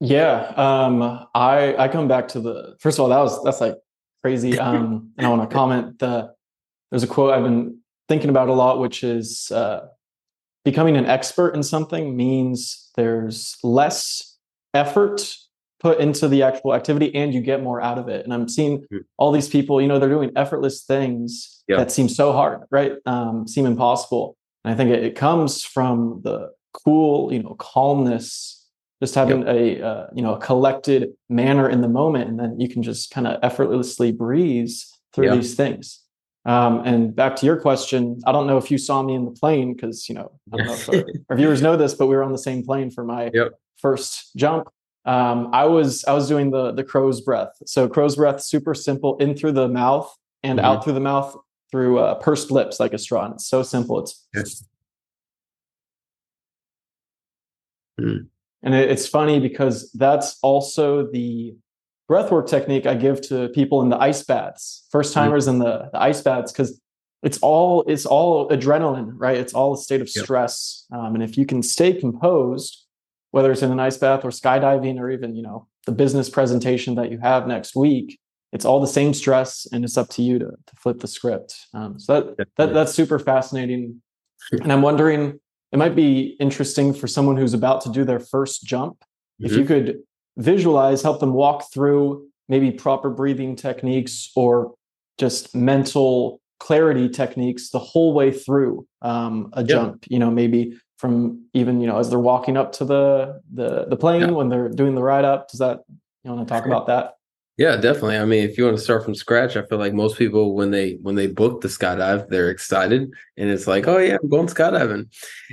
Yeah, 0.00 0.52
um, 0.56 1.26
I 1.34 1.76
I 1.76 1.88
come 1.88 2.08
back 2.08 2.28
to 2.28 2.40
the 2.40 2.76
first 2.80 2.98
of 2.98 3.02
all 3.02 3.08
that 3.08 3.18
was 3.18 3.42
that's 3.44 3.60
like 3.60 3.76
crazy. 4.22 4.58
Um, 4.64 5.12
and 5.16 5.26
I 5.26 5.30
want 5.30 5.48
to 5.48 5.54
comment 5.54 5.98
the 5.98 6.32
there's 6.90 7.02
a 7.02 7.06
quote 7.06 7.32
I've 7.32 7.44
been 7.44 7.78
thinking 8.08 8.30
about 8.30 8.48
a 8.48 8.52
lot, 8.52 8.80
which 8.80 9.04
is 9.04 9.50
uh, 9.50 9.86
becoming 10.64 10.96
an 10.96 11.06
expert 11.06 11.54
in 11.54 11.62
something 11.62 12.16
means 12.16 12.90
there's 12.96 13.56
less 13.62 14.36
effort 14.72 15.36
put 15.84 16.00
into 16.00 16.28
the 16.28 16.42
actual 16.42 16.74
activity 16.74 17.14
and 17.14 17.34
you 17.34 17.42
get 17.42 17.62
more 17.62 17.78
out 17.78 17.98
of 17.98 18.08
it. 18.08 18.24
And 18.24 18.32
I'm 18.32 18.48
seeing 18.48 18.80
mm-hmm. 18.80 19.00
all 19.18 19.30
these 19.30 19.50
people, 19.50 19.82
you 19.82 19.86
know, 19.86 19.98
they're 19.98 20.08
doing 20.08 20.32
effortless 20.34 20.82
things 20.82 21.62
yeah. 21.68 21.76
that 21.76 21.92
seem 21.92 22.08
so 22.08 22.32
hard, 22.32 22.62
right? 22.70 22.92
Um, 23.04 23.46
seem 23.46 23.66
impossible. 23.66 24.34
And 24.64 24.72
I 24.72 24.76
think 24.78 24.88
it, 24.88 25.04
it, 25.04 25.14
comes 25.14 25.62
from 25.62 26.22
the 26.24 26.48
cool, 26.72 27.30
you 27.30 27.42
know, 27.42 27.54
calmness, 27.58 28.66
just 29.02 29.14
having 29.14 29.40
yep. 29.40 29.54
a, 29.54 29.86
uh, 29.86 30.06
you 30.14 30.22
know, 30.22 30.36
a 30.36 30.40
collected 30.40 31.10
manner 31.28 31.68
in 31.68 31.82
the 31.82 31.88
moment. 31.88 32.30
And 32.30 32.40
then 32.40 32.58
you 32.58 32.70
can 32.70 32.82
just 32.82 33.10
kind 33.10 33.26
of 33.26 33.38
effortlessly 33.42 34.10
breeze 34.10 34.90
through 35.12 35.26
yeah. 35.26 35.34
these 35.34 35.54
things. 35.54 36.00
Um, 36.46 36.80
and 36.86 37.14
back 37.14 37.36
to 37.36 37.46
your 37.46 37.60
question, 37.60 38.22
I 38.26 38.32
don't 38.32 38.46
know 38.46 38.56
if 38.56 38.70
you 38.70 38.78
saw 38.78 39.02
me 39.02 39.12
in 39.12 39.26
the 39.26 39.32
plane 39.32 39.74
because, 39.74 40.08
you 40.08 40.14
know, 40.14 40.32
I 40.50 40.56
don't 40.56 40.66
know 40.66 40.74
if 40.74 40.88
our, 40.88 41.04
our, 41.28 41.36
viewers 41.36 41.60
know 41.60 41.76
this, 41.76 41.92
but 41.92 42.06
we 42.06 42.16
were 42.16 42.22
on 42.22 42.32
the 42.32 42.38
same 42.38 42.64
plane 42.64 42.90
for 42.90 43.04
my 43.04 43.30
yep. 43.34 43.52
first 43.76 44.30
jump 44.34 44.68
um, 45.04 45.50
I 45.52 45.64
was 45.64 46.04
I 46.04 46.12
was 46.14 46.28
doing 46.28 46.50
the 46.50 46.72
the 46.72 46.84
crow's 46.84 47.20
breath. 47.20 47.52
So 47.66 47.88
crow's 47.88 48.16
breath, 48.16 48.40
super 48.40 48.74
simple, 48.74 49.16
in 49.18 49.36
through 49.36 49.52
the 49.52 49.68
mouth 49.68 50.14
and 50.42 50.58
mm-hmm. 50.58 50.66
out 50.66 50.84
through 50.84 50.94
the 50.94 51.00
mouth 51.00 51.36
through 51.70 51.98
uh, 51.98 52.14
pursed 52.14 52.50
lips 52.50 52.80
like 52.80 52.92
a 52.94 52.98
straw. 52.98 53.24
And 53.24 53.34
it's 53.34 53.46
so 53.46 53.62
simple. 53.62 53.98
It's 53.98 54.26
yes. 54.34 54.64
mm. 58.00 58.26
and 58.62 58.74
it, 58.74 58.90
it's 58.90 59.06
funny 59.06 59.40
because 59.40 59.90
that's 59.92 60.38
also 60.42 61.10
the 61.10 61.56
breathwork 62.10 62.48
technique 62.48 62.86
I 62.86 62.94
give 62.94 63.20
to 63.28 63.48
people 63.48 63.82
in 63.82 63.88
the 63.88 63.98
ice 63.98 64.22
baths, 64.22 64.86
first 64.90 65.10
mm. 65.10 65.14
timers 65.14 65.46
mm. 65.46 65.50
in 65.50 65.58
the, 65.58 65.90
the 65.92 66.00
ice 66.00 66.22
baths, 66.22 66.52
because 66.52 66.80
it's 67.22 67.38
all 67.38 67.82
it's 67.86 68.06
all 68.06 68.48
adrenaline, 68.48 69.12
right? 69.16 69.36
It's 69.36 69.52
all 69.52 69.74
a 69.74 69.76
state 69.76 70.00
of 70.00 70.08
yep. 70.14 70.24
stress, 70.24 70.86
um, 70.92 71.14
and 71.14 71.22
if 71.22 71.36
you 71.36 71.44
can 71.44 71.62
stay 71.62 71.92
composed 71.92 72.83
whether 73.34 73.50
it's 73.50 73.62
in 73.62 73.72
an 73.72 73.80
ice 73.80 73.96
bath 73.96 74.24
or 74.24 74.30
skydiving 74.30 74.98
or 75.00 75.10
even 75.10 75.34
you 75.34 75.42
know 75.42 75.66
the 75.86 75.92
business 75.92 76.30
presentation 76.30 76.94
that 76.94 77.10
you 77.10 77.18
have 77.18 77.46
next 77.46 77.74
week 77.74 78.18
it's 78.54 78.64
all 78.64 78.80
the 78.80 78.86
same 78.86 79.12
stress 79.12 79.66
and 79.72 79.84
it's 79.84 79.98
up 79.98 80.08
to 80.08 80.22
you 80.22 80.38
to, 80.38 80.46
to 80.46 80.76
flip 80.78 81.00
the 81.00 81.08
script. 81.08 81.66
Um, 81.74 81.98
so 81.98 82.34
that, 82.38 82.48
that 82.56 82.72
that's 82.72 82.94
super 82.94 83.18
fascinating. 83.18 84.00
And 84.52 84.72
i'm 84.72 84.82
wondering 84.82 85.40
it 85.72 85.78
might 85.78 85.96
be 85.96 86.36
interesting 86.38 86.94
for 86.94 87.08
someone 87.08 87.36
who's 87.36 87.54
about 87.54 87.80
to 87.80 87.90
do 87.90 88.04
their 88.04 88.20
first 88.20 88.64
jump 88.64 88.98
mm-hmm. 89.00 89.46
if 89.46 89.52
you 89.52 89.64
could 89.64 89.98
visualize 90.36 91.02
help 91.02 91.18
them 91.20 91.32
walk 91.32 91.72
through 91.72 92.28
maybe 92.48 92.70
proper 92.70 93.08
breathing 93.10 93.56
techniques 93.56 94.30
or 94.36 94.74
just 95.18 95.54
mental 95.56 96.40
clarity 96.60 97.08
techniques 97.08 97.70
the 97.70 97.78
whole 97.78 98.12
way 98.12 98.30
through 98.30 98.86
um, 99.02 99.48
a 99.54 99.64
jump 99.64 100.04
you 100.08 100.18
know 100.18 100.30
maybe 100.30 100.78
from 100.96 101.44
even 101.52 101.80
you 101.80 101.86
know 101.86 101.98
as 101.98 102.10
they're 102.10 102.18
walking 102.18 102.56
up 102.56 102.72
to 102.72 102.84
the 102.84 103.40
the 103.52 103.86
the 103.86 103.96
plane 103.96 104.22
yeah. 104.22 104.30
when 104.30 104.48
they're 104.48 104.68
doing 104.68 104.94
the 104.94 105.02
ride 105.02 105.24
up 105.24 105.48
does 105.48 105.58
that 105.58 105.80
you 106.22 106.30
want 106.30 106.46
to 106.46 106.52
talk 106.52 106.66
about 106.66 106.86
that 106.86 107.16
Yeah, 107.56 107.76
definitely. 107.76 108.18
I 108.18 108.24
mean, 108.24 108.42
if 108.42 108.58
you 108.58 108.64
want 108.64 108.76
to 108.76 108.82
start 108.82 109.04
from 109.04 109.14
scratch, 109.14 109.56
I 109.56 109.64
feel 109.66 109.78
like 109.78 109.94
most 109.94 110.18
people 110.18 110.56
when 110.56 110.72
they 110.72 110.94
when 111.02 111.14
they 111.14 111.28
book 111.28 111.60
the 111.60 111.68
skydive, 111.68 112.28
they're 112.28 112.50
excited 112.50 113.02
and 113.36 113.48
it's 113.48 113.68
like, 113.68 113.86
oh 113.86 113.98
yeah, 113.98 114.16
I'm 114.20 114.28
going 114.28 114.48
skydiving. 114.48 115.06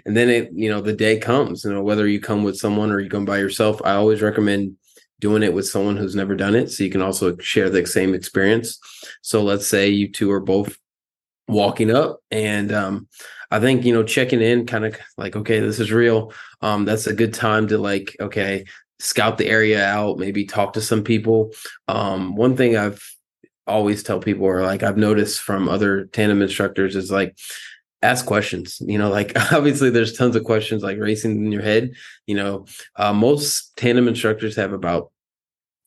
And 0.05 0.17
then 0.17 0.29
it, 0.29 0.49
you 0.51 0.69
know, 0.71 0.81
the 0.81 0.93
day 0.93 1.19
comes, 1.19 1.63
you 1.63 1.71
know, 1.71 1.83
whether 1.83 2.07
you 2.07 2.19
come 2.19 2.43
with 2.43 2.57
someone 2.57 2.91
or 2.91 2.99
you 2.99 3.09
come 3.09 3.25
by 3.25 3.37
yourself, 3.37 3.79
I 3.85 3.93
always 3.93 4.23
recommend 4.23 4.77
doing 5.19 5.43
it 5.43 5.53
with 5.53 5.67
someone 5.67 5.95
who's 5.95 6.15
never 6.15 6.35
done 6.35 6.55
it 6.55 6.71
so 6.71 6.83
you 6.83 6.89
can 6.89 7.03
also 7.03 7.37
share 7.37 7.69
the 7.69 7.85
same 7.85 8.15
experience. 8.15 8.79
So 9.21 9.43
let's 9.43 9.67
say 9.67 9.87
you 9.87 10.11
two 10.11 10.31
are 10.31 10.39
both 10.39 10.77
walking 11.51 11.91
up 11.91 12.19
and 12.31 12.71
um 12.71 13.07
I 13.51 13.59
think 13.59 13.83
you 13.83 13.93
know 13.93 14.03
checking 14.03 14.41
in 14.41 14.65
kind 14.65 14.85
of 14.85 14.97
like 15.17 15.35
okay 15.35 15.59
this 15.59 15.79
is 15.79 15.91
real 15.91 16.33
um 16.61 16.85
that's 16.85 17.07
a 17.07 17.13
good 17.13 17.33
time 17.33 17.67
to 17.67 17.77
like 17.77 18.15
okay 18.19 18.65
scout 19.01 19.37
the 19.37 19.47
area 19.47 19.83
out, 19.83 20.19
maybe 20.19 20.45
talk 20.45 20.73
to 20.73 20.81
some 20.81 21.03
people. 21.03 21.51
Um, 21.87 22.35
one 22.35 22.55
thing 22.55 22.77
I've 22.77 23.03
always 23.67 24.03
tell 24.03 24.19
people 24.19 24.45
or 24.45 24.63
like 24.63 24.83
I've 24.83 24.97
noticed 24.97 25.41
from 25.41 25.67
other 25.67 26.05
tandem 26.05 26.41
instructors 26.41 26.95
is 26.95 27.11
like 27.11 27.37
ask 28.01 28.25
questions 28.25 28.81
you 28.81 28.97
know 28.97 29.09
like 29.09 29.31
obviously 29.53 29.91
there's 29.91 30.17
tons 30.17 30.35
of 30.35 30.43
questions 30.43 30.81
like 30.81 30.97
racing 30.97 31.45
in 31.45 31.51
your 31.51 31.61
head 31.61 31.91
you 32.25 32.35
know 32.35 32.65
uh, 32.95 33.13
most 33.13 33.77
tandem 33.77 34.07
instructors 34.07 34.55
have 34.55 34.73
about 34.73 35.11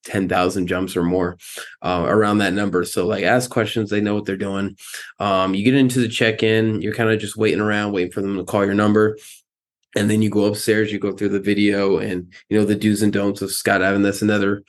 10,000 0.05 0.67
jumps 0.67 0.97
or 0.97 1.03
more 1.03 1.39
uh, 1.83 2.05
around 2.07 2.39
that 2.39 2.53
number. 2.53 2.85
So 2.85 3.07
like 3.07 3.25
ask 3.25 3.51
questions, 3.51 3.91
they 3.91 4.01
know 4.01 4.15
what 4.15 4.25
they're 4.25 4.37
doing. 4.37 4.77
Um, 5.19 5.55
you 5.55 5.65
get 5.65 5.75
into 5.75 6.01
the 6.01 6.09
check-in, 6.09 6.83
you're 6.83 6.95
kind 6.95 7.11
of 7.11 7.19
just 7.19 7.37
waiting 7.37 7.61
around, 7.61 7.93
waiting 7.93 8.13
for 8.13 8.23
them 8.23 8.37
to 8.37 8.45
call 8.45 8.65
your 8.65 8.75
number 8.75 9.17
and 9.97 10.11
then 10.11 10.23
you 10.23 10.31
go 10.31 10.45
upstairs 10.45 10.93
you 10.93 10.99
go 10.99 11.13
through 11.13 11.29
the 11.29 11.41
video 11.41 11.99
and 11.99 12.33
you 12.49 12.59
know 12.59 12.65
the 12.65 12.75
do's 12.75 13.03
and 13.03 13.13
don'ts 13.13 13.43
of 13.43 13.51
skydiving 13.51 14.03
that's 14.03 14.23
another 14.23 14.63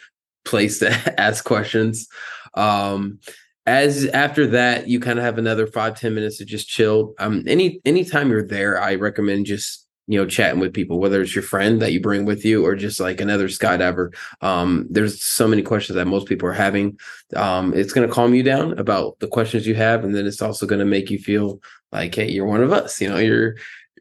place 0.43 0.79
to 0.79 0.89
ask 1.19 1.43
questions 1.43 2.07
um 2.55 3.19
as 3.65 4.05
after 4.07 4.47
that 4.47 4.87
you 4.87 4.99
kind 4.99 5.17
of 5.17 5.25
have 5.25 5.37
another 5.37 5.67
five 5.67 5.99
ten 5.99 6.13
minutes 6.13 6.37
to 6.37 6.45
just 6.45 6.67
chill 6.67 7.13
um 7.19 7.43
any 7.47 7.81
anytime 7.85 8.29
you're 8.29 8.45
there 8.45 8.79
i 8.79 8.95
recommend 8.95 9.45
just 9.45 9.84
you 10.07 10.19
know 10.19 10.27
chatting 10.27 10.59
with 10.59 10.73
people 10.73 10.99
whether 10.99 11.21
it's 11.21 11.33
your 11.33 11.43
friend 11.43 11.81
that 11.81 11.91
you 11.91 11.99
bring 11.99 12.25
with 12.25 12.45
you 12.45 12.63
or 12.63 12.75
just 12.75 12.99
like 12.99 13.19
another 13.19 13.47
skydiver 13.47 14.13
um 14.41 14.85
there's 14.89 15.23
so 15.23 15.47
many 15.47 15.61
questions 15.61 15.95
that 15.95 16.05
most 16.05 16.27
people 16.27 16.47
are 16.47 16.53
having 16.53 16.97
um 17.35 17.73
it's 17.73 17.91
going 17.91 18.07
to 18.07 18.13
calm 18.13 18.33
you 18.33 18.43
down 18.43 18.77
about 18.77 19.17
the 19.19 19.27
questions 19.27 19.65
you 19.65 19.73
have 19.73 20.03
and 20.03 20.15
then 20.15 20.27
it's 20.27 20.41
also 20.41 20.65
going 20.65 20.79
to 20.79 20.85
make 20.85 21.09
you 21.09 21.17
feel 21.17 21.59
like 21.91 22.13
hey 22.13 22.29
you're 22.29 22.45
one 22.45 22.61
of 22.61 22.71
us 22.71 23.01
you 23.01 23.09
know 23.09 23.17
you're 23.17 23.55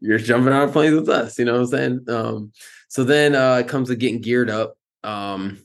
you're 0.04 0.18
jumping 0.18 0.52
out 0.52 0.64
of 0.64 0.72
planes 0.72 0.94
with 0.94 1.08
us. 1.08 1.38
You 1.38 1.46
know 1.46 1.54
what 1.54 1.60
I'm 1.60 1.66
saying? 1.66 2.04
Um, 2.08 2.52
so 2.88 3.04
then 3.04 3.34
uh, 3.34 3.56
it 3.56 3.68
comes 3.68 3.88
to 3.88 3.96
getting 3.96 4.20
geared 4.20 4.50
up. 4.50 4.76
Um, 5.02 5.64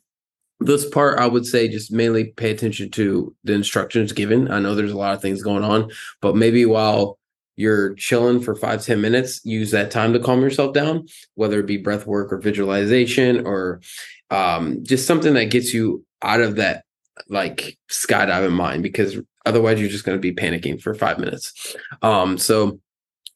this 0.62 0.88
part, 0.89 1.19
I 1.19 1.27
would 1.27 1.46
say, 1.46 1.67
just 1.67 1.91
mainly 1.91 2.25
pay 2.25 2.51
attention 2.51 2.89
to 2.91 3.36
the 3.43 3.53
instructions 3.53 4.13
given. 4.13 4.50
I 4.50 4.60
know 4.60 4.75
there's 4.75 4.93
a 4.93 4.98
lot 4.98 5.13
of 5.13 5.22
things 5.22 5.43
going 5.43 5.63
on, 5.63 5.91
but 6.22 6.38
maybe 6.38 6.65
while 6.65 7.18
you're 7.59 7.93
chilling 7.95 8.39
for 8.39 8.55
five 8.55 8.85
ten 8.85 9.01
minutes, 9.01 9.41
use 9.43 9.71
that 9.71 9.91
time 9.91 10.13
to 10.13 10.19
calm 10.19 10.39
yourself 10.39 10.73
down, 10.73 11.05
whether 11.35 11.59
it 11.59 11.65
be 11.65 11.75
breath 11.75 12.07
work 12.07 12.31
or 12.31 12.37
visualization 12.37 13.45
or 13.45 13.81
um, 14.29 14.81
just 14.83 15.05
something 15.05 15.33
that 15.33 15.51
gets 15.51 15.73
you 15.73 16.05
out 16.21 16.39
of 16.39 16.55
that 16.55 16.85
like 17.27 17.77
skydiving 17.91 18.53
mind 18.53 18.81
because 18.81 19.17
otherwise 19.45 19.77
you're 19.77 19.89
just 19.89 20.05
going 20.05 20.17
to 20.17 20.21
be 20.21 20.33
panicking 20.33 20.81
for 20.81 20.93
five 20.93 21.19
minutes. 21.19 21.75
Um, 22.01 22.37
so 22.37 22.79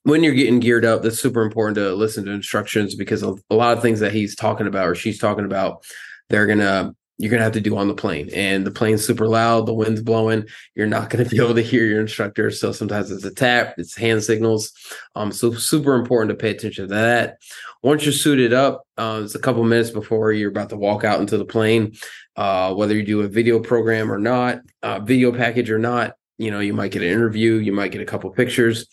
when 0.04 0.24
you're 0.24 0.34
getting 0.34 0.62
geared 0.62 0.86
up, 0.86 1.02
that's 1.02 1.20
super 1.20 1.42
important 1.42 1.76
to 1.76 1.94
listen 1.94 2.24
to 2.24 2.32
instructions 2.32 2.96
because 2.96 3.24
a, 3.24 3.36
lot 3.50 3.76
of 3.76 3.82
things 3.82 4.00
that 4.00 4.14
he's 4.14 4.38
talking 4.38 4.68
about 4.68 4.88
or 4.88 4.96
she's 4.96 5.20
talking 5.20 5.44
about, 5.44 5.84
they're 6.30 6.48
gonna 6.48 6.96
you're 7.24 7.32
gonna 7.32 7.44
have 7.44 7.54
to 7.54 7.62
do 7.62 7.78
on 7.78 7.88
the 7.88 7.94
plane. 7.94 8.30
And 8.34 8.68
the 8.68 8.72
plane's 8.72 9.06
super 9.06 9.30
loud, 9.30 9.66
the 9.66 9.74
wind's 9.74 10.02
blowing, 10.02 10.46
you're 10.76 10.88
not 10.88 11.10
gonna 11.10 11.24
be 11.30 11.38
able 11.38 11.56
to 11.56 11.62
hear 11.62 11.86
your 11.86 12.02
instructor. 12.02 12.52
So 12.52 12.74
sometimes 12.74 13.12
it's 13.12 13.24
a 13.24 13.34
tap, 13.34 13.76
it's 13.78 13.96
hand 13.96 14.22
signals. 14.26 14.74
Um, 15.16 15.32
so 15.32 15.54
super 15.54 15.96
important 15.96 16.32
to 16.32 16.36
pay 16.36 16.52
attention 16.52 16.90
to 16.90 16.94
that. 16.96 17.38
Once 17.82 18.04
you're 18.04 18.12
suited 18.12 18.52
up, 18.52 18.86
uh, 18.98 19.22
it's 19.24 19.36
a 19.36 19.40
couple 19.40 19.64
minutes 19.64 19.90
before 19.90 20.34
you're 20.34 20.52
about 20.52 20.70
to 20.72 20.78
walk 20.78 21.06
out 21.06 21.22
into 21.22 21.38
the 21.38 21.46
plane. 21.46 21.94
Uh, 22.36 22.74
whether 22.74 22.94
you 22.94 23.04
do 23.04 23.22
a 23.22 23.28
video 23.30 23.58
program 23.58 24.12
or 24.12 24.18
not, 24.18 24.60
uh, 24.82 25.00
video 25.00 25.32
package 25.32 25.72
or 25.72 25.80
not, 25.80 26.16
you 26.38 26.52
know, 26.52 26.60
you 26.60 26.74
might 26.74 26.92
get 26.92 27.04
an 27.04 27.10
interview, 27.10 27.54
you 27.54 27.72
might 27.72 27.94
get 27.94 28.02
a 28.02 28.06
couple 28.06 28.30
pictures 28.32 28.86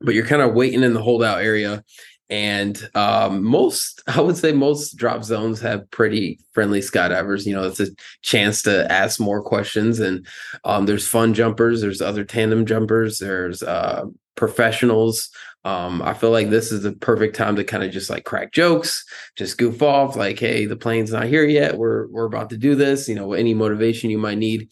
but 0.00 0.14
you're 0.14 0.26
kind 0.26 0.42
of 0.42 0.54
waiting 0.54 0.82
in 0.82 0.94
the 0.94 1.02
holdout 1.02 1.42
area. 1.42 1.84
And 2.30 2.88
um, 2.94 3.42
most, 3.42 4.02
I 4.06 4.20
would 4.20 4.36
say, 4.36 4.52
most 4.52 4.96
drop 4.96 5.24
zones 5.24 5.60
have 5.60 5.90
pretty 5.90 6.40
friendly 6.52 6.80
skydivers. 6.80 7.46
You 7.46 7.54
know, 7.54 7.64
it's 7.64 7.80
a 7.80 7.88
chance 8.22 8.62
to 8.62 8.90
ask 8.90 9.20
more 9.20 9.42
questions. 9.42 10.00
And 10.00 10.26
um, 10.64 10.86
there's 10.86 11.06
fun 11.06 11.34
jumpers, 11.34 11.80
there's 11.80 12.02
other 12.02 12.24
tandem 12.24 12.66
jumpers, 12.66 13.18
there's 13.18 13.62
uh, 13.62 14.04
professionals. 14.36 15.30
Um, 15.64 16.00
I 16.02 16.14
feel 16.14 16.30
like 16.30 16.50
this 16.50 16.70
is 16.72 16.82
the 16.82 16.92
perfect 16.92 17.36
time 17.36 17.56
to 17.56 17.64
kind 17.64 17.82
of 17.82 17.90
just 17.90 18.08
like 18.08 18.24
crack 18.24 18.52
jokes, 18.52 19.04
just 19.36 19.58
goof 19.58 19.82
off, 19.82 20.16
like, 20.16 20.38
hey, 20.38 20.66
the 20.66 20.76
plane's 20.76 21.12
not 21.12 21.24
here 21.26 21.44
yet. 21.44 21.76
We're 21.76 22.06
we're 22.08 22.26
about 22.26 22.50
to 22.50 22.56
do 22.56 22.74
this. 22.74 23.08
You 23.08 23.16
know, 23.16 23.32
any 23.32 23.54
motivation 23.54 24.08
you 24.08 24.18
might 24.18 24.38
need. 24.38 24.70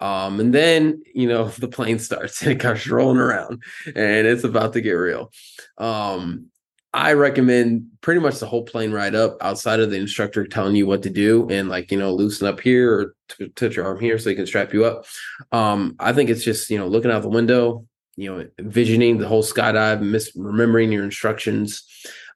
Um, 0.00 0.40
and 0.40 0.52
then, 0.52 1.02
you 1.14 1.28
know, 1.28 1.48
the 1.58 1.68
plane 1.68 1.98
starts 1.98 2.42
and 2.42 2.52
it 2.52 2.60
comes 2.60 2.86
rolling 2.86 3.18
around 3.18 3.62
and 3.86 4.26
it's 4.26 4.44
about 4.44 4.72
to 4.74 4.80
get 4.80 4.92
real. 4.92 5.32
Um, 5.78 6.50
I 6.94 7.12
recommend 7.14 7.88
pretty 8.02 8.20
much 8.20 8.38
the 8.38 8.46
whole 8.46 8.62
plane 8.62 8.92
ride 8.92 9.16
up 9.16 9.36
outside 9.40 9.80
of 9.80 9.90
the 9.90 9.96
instructor 9.96 10.46
telling 10.46 10.76
you 10.76 10.86
what 10.86 11.02
to 11.02 11.10
do 11.10 11.48
and 11.50 11.68
like, 11.68 11.90
you 11.90 11.98
know, 11.98 12.14
loosen 12.14 12.46
up 12.46 12.60
here 12.60 12.94
or 12.94 13.14
t- 13.28 13.48
touch 13.56 13.74
your 13.74 13.84
arm 13.84 13.98
here 13.98 14.16
so 14.16 14.30
he 14.30 14.36
can 14.36 14.46
strap 14.46 14.72
you 14.72 14.84
up. 14.84 15.04
Um, 15.50 15.96
I 15.98 16.12
think 16.12 16.30
it's 16.30 16.44
just, 16.44 16.70
you 16.70 16.78
know, 16.78 16.86
looking 16.86 17.10
out 17.10 17.22
the 17.22 17.28
window, 17.28 17.84
you 18.14 18.32
know, 18.32 18.46
envisioning 18.60 19.18
the 19.18 19.26
whole 19.26 19.42
skydive, 19.42 20.02
mis- 20.02 20.30
remembering 20.36 20.92
your 20.92 21.02
instructions. 21.02 21.82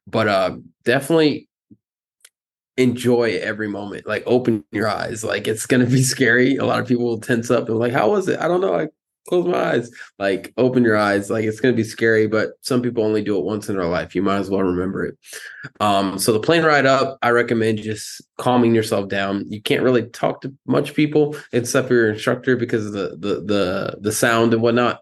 But 0.09 0.27
uh, 0.27 0.57
definitely 0.85 1.49
enjoy 2.77 3.39
every 3.41 3.69
moment. 3.69 4.09
Like 4.09 4.25
open 4.27 4.65
your 4.73 4.89
eyes. 4.89 5.23
Like 5.23 5.47
it's 5.47 5.67
gonna 5.67 5.87
be 5.87 6.03
scary. 6.03 6.57
A 6.57 6.65
lot 6.65 6.81
of 6.81 6.89
people 6.89 7.05
will 7.05 7.21
tense 7.21 7.49
up 7.53 7.69
and 7.69 7.79
like, 7.79 7.93
how 7.93 8.11
was 8.11 8.27
it? 8.27 8.41
I 8.41 8.49
don't 8.49 8.61
know. 8.61 8.75
I 8.75 8.89
close 9.29 9.47
my 9.47 9.73
eyes. 9.73 9.91
Like 10.19 10.53
open 10.57 10.83
your 10.83 10.97
eyes. 10.97 11.31
Like 11.31 11.45
it's 11.45 11.61
gonna 11.61 11.75
be 11.75 11.85
scary, 11.85 12.27
but 12.27 12.53
some 12.63 12.83
people 12.83 13.05
only 13.05 13.23
do 13.23 13.37
it 13.37 13.45
once 13.45 13.69
in 13.69 13.77
their 13.77 13.87
life. 13.87 14.15
You 14.15 14.23
might 14.23 14.39
as 14.39 14.51
well 14.51 14.63
remember 14.63 15.05
it. 15.05 15.19
Um, 15.81 16.19
so 16.19 16.33
the 16.33 16.41
plane 16.41 16.65
ride 16.65 16.87
up, 16.87 17.19
I 17.23 17.31
recommend 17.31 17.79
just 17.79 18.23
calming 18.39 18.75
yourself 18.75 19.09
down. 19.09 19.45
You 19.49 19.61
can't 19.61 19.83
really 19.83 20.09
talk 20.09 20.41
to 20.43 20.55
much 20.67 20.95
people 20.95 21.37
except 21.53 21.89
for 21.89 21.95
your 21.95 22.11
instructor 22.11 22.57
because 22.57 22.87
of 22.87 22.93
the 22.93 23.17
the 23.19 23.43
the 23.43 23.99
the 24.01 24.13
sound 24.13 24.55
and 24.55 24.63
whatnot. 24.63 25.01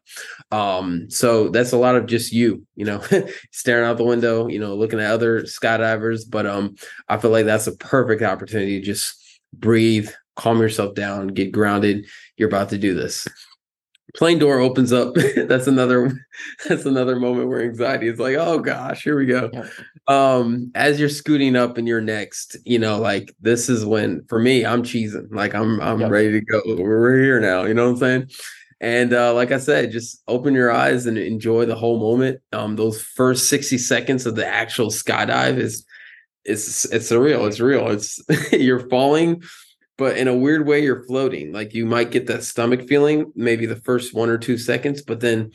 Um, 0.51 1.09
so 1.11 1.49
that's 1.49 1.73
a 1.73 1.79
lot 1.79 1.97
of 1.97 2.07
just 2.07 2.33
you, 2.33 2.65
you 2.75 2.85
know, 2.85 3.03
staring 3.53 3.87
out 3.87 3.97
the 3.97 4.05
window, 4.05 4.49
you 4.49 4.59
know, 4.59 4.75
looking 4.75 5.01
at 5.01 5.11
other 5.11 5.43
skydivers. 5.43 6.23
But 6.29 6.47
um, 6.47 6.75
I 7.09 7.17
feel 7.19 7.31
like 7.31 7.47
that's 7.47 7.67
a 7.67 7.77
perfect 7.77 8.23
opportunity 8.23 8.81
to 8.81 8.85
just 8.85 9.41
breathe, 9.53 10.11
calm 10.35 10.61
yourself 10.61 10.95
down, 10.95 11.29
get 11.29 11.53
grounded. 11.53 12.07
You're 12.37 12.49
about 12.49 12.69
to 12.71 12.79
do 12.79 12.95
this 12.95 13.27
plane 14.17 14.39
door 14.39 14.59
opens 14.59 14.93
up 14.93 15.15
that's 15.47 15.67
another 15.67 16.13
that's 16.69 16.85
another 16.85 17.17
moment 17.17 17.49
where 17.49 17.63
anxiety 17.63 18.09
is 18.09 18.19
like 18.19 18.37
oh 18.37 18.59
gosh 18.59 19.03
here 19.03 19.17
we 19.17 19.27
go 19.27 19.51
um 20.09 20.71
as 20.75 20.99
you're 20.99 21.09
scooting 21.09 21.57
up 21.57 21.79
and 21.79 21.87
you're 21.87 22.01
next 22.01 22.57
you 22.65 22.79
know 22.79 22.99
like 22.99 23.35
this 23.41 23.69
is 23.69 23.85
when 23.85 24.25
for 24.29 24.39
me 24.39 24.65
i'm 24.65 24.83
cheesing 24.83 25.27
like 25.31 25.55
i'm 25.55 25.81
i'm 25.81 26.03
ready 26.09 26.33
to 26.33 26.41
go 26.41 26.63
we're 26.79 27.19
here 27.23 27.41
now 27.41 27.65
you 27.65 27.75
know 27.75 27.85
what 27.85 27.93
i'm 27.93 27.97
saying 27.97 28.29
and 28.81 29.15
uh, 29.15 29.33
like 29.33 29.53
I 29.53 29.59
said, 29.59 29.91
just 29.91 30.23
open 30.29 30.53
your 30.53 30.71
eyes 30.71 31.07
and 31.07 31.17
enjoy 31.17 31.65
the 31.65 31.75
whole 31.75 31.99
moment. 31.99 32.41
Um, 32.53 32.77
those 32.77 33.01
first 33.01 33.49
60 33.49 33.79
seconds 33.79 34.27
of 34.27 34.35
the 34.35 34.47
actual 34.47 34.89
skydive 34.89 35.57
is 35.57 35.85
it's 36.45 36.85
it's 36.87 37.11
surreal. 37.11 37.47
It's 37.49 37.59
real. 37.59 37.89
It's 37.89 38.21
you're 38.53 38.89
falling 38.89 39.43
but 39.99 40.17
in 40.17 40.29
a 40.29 40.37
weird 40.37 40.67
way 40.67 40.83
you're 40.83 41.05
floating. 41.05 41.53
Like 41.53 41.75
you 41.75 41.87
might 41.87 42.11
get 42.11 42.27
that 42.27 42.45
stomach 42.45 42.87
feeling 42.89 43.33
maybe 43.35 43.67
the 43.67 43.77
first 43.77 44.15
one 44.15 44.29
or 44.29 44.39
two 44.39 44.59
seconds 44.59 45.03
but 45.03 45.21
then 45.21 45.53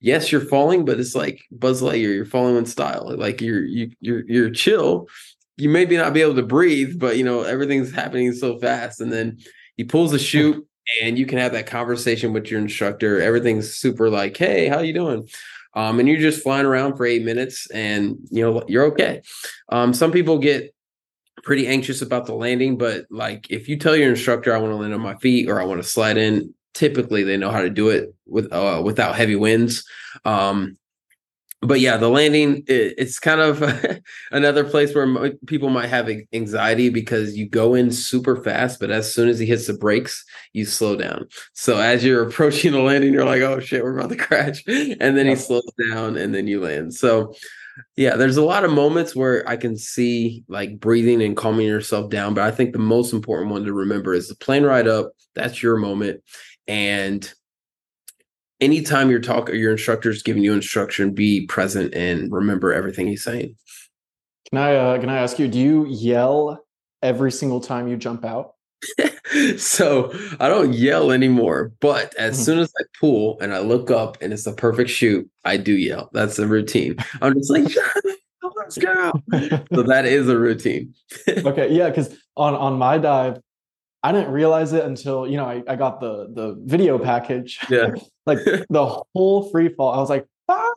yes 0.00 0.32
you're 0.32 0.40
falling 0.40 0.84
but 0.84 0.98
it's 0.98 1.14
like 1.14 1.42
buzz 1.50 1.82
lightyear 1.82 2.14
you're 2.14 2.24
falling 2.24 2.56
in 2.56 2.66
style. 2.66 3.14
Like 3.16 3.40
you're 3.40 3.64
you, 3.64 3.90
you're 4.00 4.24
you're 4.28 4.50
chill. 4.50 5.08
You 5.56 5.68
maybe 5.68 5.96
not 5.96 6.14
be 6.14 6.22
able 6.22 6.36
to 6.36 6.42
breathe 6.42 6.98
but 6.98 7.16
you 7.16 7.24
know 7.24 7.42
everything's 7.42 7.92
happening 7.92 8.32
so 8.32 8.58
fast 8.58 9.00
and 9.00 9.12
then 9.12 9.38
he 9.76 9.84
pulls 9.84 10.12
the 10.12 10.18
chute 10.18 10.66
and 11.00 11.18
you 11.18 11.26
can 11.26 11.38
have 11.38 11.52
that 11.52 11.66
conversation 11.66 12.32
with 12.32 12.50
your 12.50 12.60
instructor. 12.60 13.20
Everything's 13.20 13.74
super 13.74 14.10
like 14.10 14.36
hey 14.36 14.68
how 14.68 14.80
you 14.80 14.92
doing? 14.92 15.28
Um, 15.74 15.98
and 15.98 16.08
you're 16.08 16.20
just 16.20 16.42
flying 16.42 16.66
around 16.66 16.96
for 16.96 17.06
eight 17.06 17.24
minutes 17.24 17.70
and 17.70 18.18
you 18.30 18.42
know 18.42 18.62
you're 18.68 18.84
okay. 18.86 19.22
Um, 19.70 19.94
some 19.94 20.12
people 20.12 20.38
get 20.38 20.74
pretty 21.42 21.66
anxious 21.66 22.02
about 22.02 22.26
the 22.26 22.34
landing, 22.34 22.78
but 22.78 23.06
like 23.10 23.50
if 23.50 23.68
you 23.68 23.76
tell 23.76 23.96
your 23.96 24.10
instructor 24.10 24.54
I 24.54 24.58
want 24.58 24.72
to 24.72 24.76
land 24.76 24.94
on 24.94 25.00
my 25.00 25.16
feet 25.16 25.48
or 25.48 25.60
I 25.60 25.64
want 25.64 25.82
to 25.82 25.88
slide 25.88 26.16
in, 26.16 26.54
typically 26.74 27.22
they 27.22 27.36
know 27.36 27.50
how 27.50 27.62
to 27.62 27.70
do 27.70 27.88
it 27.88 28.14
with 28.26 28.52
uh, 28.52 28.80
without 28.84 29.16
heavy 29.16 29.36
winds. 29.36 29.84
Um, 30.24 30.76
but 31.62 31.78
yeah, 31.78 31.96
the 31.96 32.08
landing 32.08 32.64
it, 32.66 32.94
it's 32.98 33.18
kind 33.18 33.40
of 33.40 33.62
another 34.32 34.64
place 34.64 34.94
where 34.94 35.04
m- 35.04 35.38
people 35.46 35.70
might 35.70 35.88
have 35.88 36.10
anxiety 36.32 36.88
because 36.88 37.36
you 37.36 37.48
go 37.48 37.74
in 37.74 37.92
super 37.92 38.42
fast, 38.42 38.80
but 38.80 38.90
as 38.90 39.12
soon 39.14 39.28
as 39.28 39.38
he 39.38 39.46
hits 39.46 39.68
the 39.68 39.74
brakes, 39.74 40.24
you 40.52 40.64
slow 40.64 40.96
down. 40.96 41.28
So 41.52 41.78
as 41.78 42.04
you're 42.04 42.22
approaching 42.28 42.72
the 42.72 42.80
landing, 42.80 43.12
you're 43.12 43.24
like, 43.24 43.42
"Oh 43.42 43.60
shit, 43.60 43.84
we're 43.84 43.96
about 43.96 44.10
to 44.10 44.16
crash," 44.16 44.64
and 44.66 45.16
then 45.16 45.26
he 45.26 45.36
slows 45.36 45.70
down, 45.90 46.16
and 46.16 46.34
then 46.34 46.48
you 46.48 46.60
land. 46.60 46.94
So 46.94 47.34
yeah, 47.96 48.16
there's 48.16 48.36
a 48.36 48.44
lot 48.44 48.64
of 48.64 48.72
moments 48.72 49.16
where 49.16 49.48
I 49.48 49.56
can 49.56 49.76
see 49.76 50.44
like 50.48 50.78
breathing 50.80 51.22
and 51.22 51.36
calming 51.36 51.66
yourself 51.66 52.10
down, 52.10 52.34
but 52.34 52.44
I 52.44 52.50
think 52.50 52.72
the 52.72 52.78
most 52.78 53.12
important 53.12 53.50
one 53.50 53.64
to 53.64 53.72
remember 53.72 54.14
is 54.14 54.28
the 54.28 54.36
plane 54.36 54.64
ride 54.64 54.88
up. 54.88 55.12
That's 55.34 55.62
your 55.62 55.76
moment, 55.76 56.22
and 56.66 57.32
anytime 58.60 59.10
you're 59.10 59.20
talking, 59.20 59.56
your 59.56 59.72
instructor's 59.72 60.22
giving 60.22 60.42
you 60.42 60.52
instruction, 60.52 61.12
be 61.12 61.46
present 61.46 61.94
and 61.94 62.32
remember 62.32 62.72
everything 62.72 63.08
he's 63.08 63.24
saying. 63.24 63.56
Can 64.50 64.58
I 64.58 64.76
uh, 64.76 64.98
can 64.98 65.08
I 65.08 65.18
ask 65.18 65.38
you? 65.38 65.48
Do 65.48 65.58
you 65.58 65.86
yell 65.86 66.64
every 67.02 67.32
single 67.32 67.60
time 67.60 67.88
you 67.88 67.96
jump 67.96 68.24
out? 68.24 68.54
so 69.56 70.12
I 70.40 70.48
don't 70.48 70.72
yell 70.72 71.10
anymore, 71.10 71.72
but 71.80 72.14
as 72.16 72.34
mm-hmm. 72.34 72.42
soon 72.42 72.58
as 72.58 72.72
I 72.78 72.84
pull 72.98 73.38
and 73.40 73.54
I 73.54 73.60
look 73.60 73.90
up 73.90 74.18
and 74.20 74.32
it's 74.32 74.44
the 74.44 74.52
perfect 74.52 74.90
chute, 74.90 75.28
I 75.44 75.56
do 75.56 75.72
yell. 75.72 76.10
That's 76.12 76.36
the 76.36 76.46
routine. 76.46 76.96
I'm 77.20 77.34
just 77.34 77.50
like, 77.50 77.74
let's 78.56 78.78
go. 78.78 79.12
so 79.72 79.82
that 79.82 80.04
is 80.06 80.28
a 80.28 80.38
routine. 80.38 80.94
okay, 81.28 81.72
yeah, 81.72 81.88
because 81.88 82.16
on 82.36 82.54
on 82.54 82.78
my 82.78 82.98
dive, 82.98 83.38
I 84.02 84.12
didn't 84.12 84.32
realize 84.32 84.72
it 84.72 84.84
until 84.84 85.26
you 85.26 85.36
know 85.36 85.46
I, 85.46 85.62
I 85.66 85.76
got 85.76 86.00
the 86.00 86.28
the 86.32 86.56
video 86.64 86.98
package. 86.98 87.58
Yeah, 87.70 87.94
like 88.26 88.38
the 88.44 89.04
whole 89.14 89.50
free 89.50 89.68
fall. 89.68 89.92
I 89.92 89.98
was 89.98 90.10
like, 90.10 90.26
ah! 90.48 90.72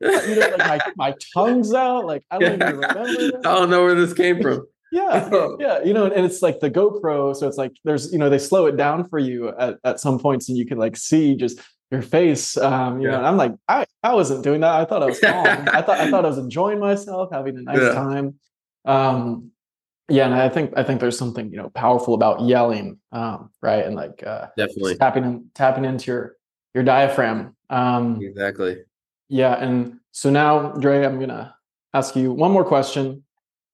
you 0.00 0.34
know, 0.34 0.40
like 0.40 0.58
my, 0.58 0.80
my 0.96 1.14
tongue's 1.34 1.74
out. 1.74 2.06
Like 2.06 2.24
I 2.30 2.38
don't 2.38 2.54
even 2.54 2.78
remember. 2.78 3.38
I 3.38 3.54
don't 3.54 3.70
know 3.70 3.84
where 3.84 3.94
this 3.94 4.14
came 4.14 4.40
from. 4.40 4.66
Yeah, 4.92 5.48
yeah, 5.58 5.82
you 5.82 5.92
know, 5.92 6.06
and 6.06 6.24
it's 6.24 6.42
like 6.42 6.60
the 6.60 6.70
GoPro, 6.70 7.34
so 7.36 7.46
it's 7.46 7.56
like 7.56 7.72
there's 7.84 8.12
you 8.12 8.18
know 8.18 8.28
they 8.28 8.38
slow 8.38 8.66
it 8.66 8.76
down 8.76 9.08
for 9.08 9.18
you 9.18 9.48
at, 9.58 9.78
at 9.84 10.00
some 10.00 10.18
points, 10.18 10.48
and 10.48 10.58
you 10.58 10.66
can 10.66 10.78
like 10.78 10.96
see 10.96 11.34
just 11.36 11.60
your 11.90 12.02
face. 12.02 12.56
Um, 12.56 13.00
you 13.00 13.08
yeah. 13.08 13.18
know, 13.18 13.24
I'm 13.24 13.36
like, 13.36 13.54
I, 13.68 13.86
I 14.02 14.14
wasn't 14.14 14.44
doing 14.44 14.60
that. 14.60 14.74
I 14.74 14.84
thought 14.84 15.02
I 15.02 15.06
was 15.06 15.20
calm. 15.20 15.46
I 15.72 15.82
thought 15.82 16.00
I 16.00 16.10
thought 16.10 16.24
I 16.24 16.28
was 16.28 16.38
enjoying 16.38 16.78
myself, 16.78 17.30
having 17.32 17.58
a 17.58 17.62
nice 17.62 17.80
yeah. 17.80 17.94
time. 17.94 18.34
Um, 18.84 19.52
yeah 20.10 20.26
and 20.26 20.34
i 20.34 20.48
think 20.48 20.72
i 20.76 20.82
think 20.82 21.00
there's 21.00 21.16
something 21.16 21.50
you 21.50 21.56
know 21.56 21.70
powerful 21.70 22.14
about 22.14 22.42
yelling 22.42 22.98
um, 23.12 23.50
right 23.62 23.86
and 23.86 23.94
like 23.94 24.22
uh, 24.26 24.48
definitely 24.56 24.96
tapping 24.96 25.24
in, 25.24 25.46
tapping 25.54 25.84
into 25.84 26.10
your 26.10 26.36
your 26.74 26.84
diaphragm 26.84 27.56
um, 27.70 28.20
exactly 28.20 28.78
yeah 29.28 29.54
and 29.54 29.98
so 30.10 30.28
now 30.28 30.72
dre 30.72 31.04
i'm 31.04 31.18
gonna 31.18 31.54
ask 31.94 32.16
you 32.16 32.32
one 32.32 32.50
more 32.50 32.64
question 32.64 33.22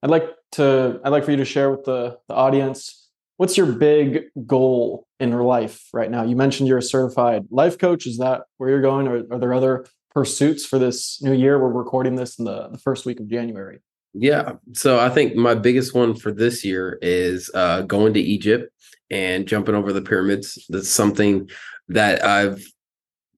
i'd 0.03 0.11
like 0.11 0.29
to 0.53 1.01
i'd 1.05 1.11
like 1.11 1.25
for 1.25 1.31
you 1.31 1.37
to 1.37 1.45
share 1.45 1.71
with 1.71 1.85
the 1.85 2.17
the 2.29 2.35
audience 2.35 3.07
what's 3.37 3.57
your 3.57 3.67
big 3.67 4.25
goal 4.47 5.07
in 5.21 5.31
your 5.31 5.43
life 5.43 5.89
right 5.93 6.11
now? 6.11 6.23
You 6.23 6.37
mentioned 6.37 6.69
you're 6.69 6.79
a 6.79 6.83
certified 6.83 7.47
life 7.51 7.79
coach. 7.79 8.07
Is 8.07 8.19
that 8.19 8.43
where 8.57 8.71
you're 8.71 8.83
going? 8.83 9.09
Or 9.09 9.25
are 9.31 9.39
there 9.39 9.55
other 9.55 9.87
pursuits 10.11 10.65
for 10.65 10.79
this 10.79 11.21
new 11.23 11.33
year? 11.33 11.59
We're 11.59 11.69
recording 11.69 12.17
this 12.17 12.39
in 12.39 12.45
the, 12.45 12.69
the 12.69 12.79
first 12.79 13.07
week 13.07 13.21
of 13.21 13.29
january. 13.29 13.81
Yeah. 14.15 14.53
So 14.73 14.99
I 14.99 15.11
think 15.11 15.37
my 15.37 15.55
biggest 15.55 15.95
one 15.95 16.15
for 16.15 16.33
this 16.33 16.65
year 16.65 16.99
is 17.03 17.51
uh, 17.53 17.83
going 17.83 18.15
to 18.15 18.21
Egypt 18.21 18.73
and 19.11 19.47
jumping 19.47 19.75
over 19.75 19.93
the 19.93 20.01
pyramids. 20.01 20.65
That's 20.71 20.89
something 20.89 21.51
that 21.89 22.25
I've, 22.25 22.65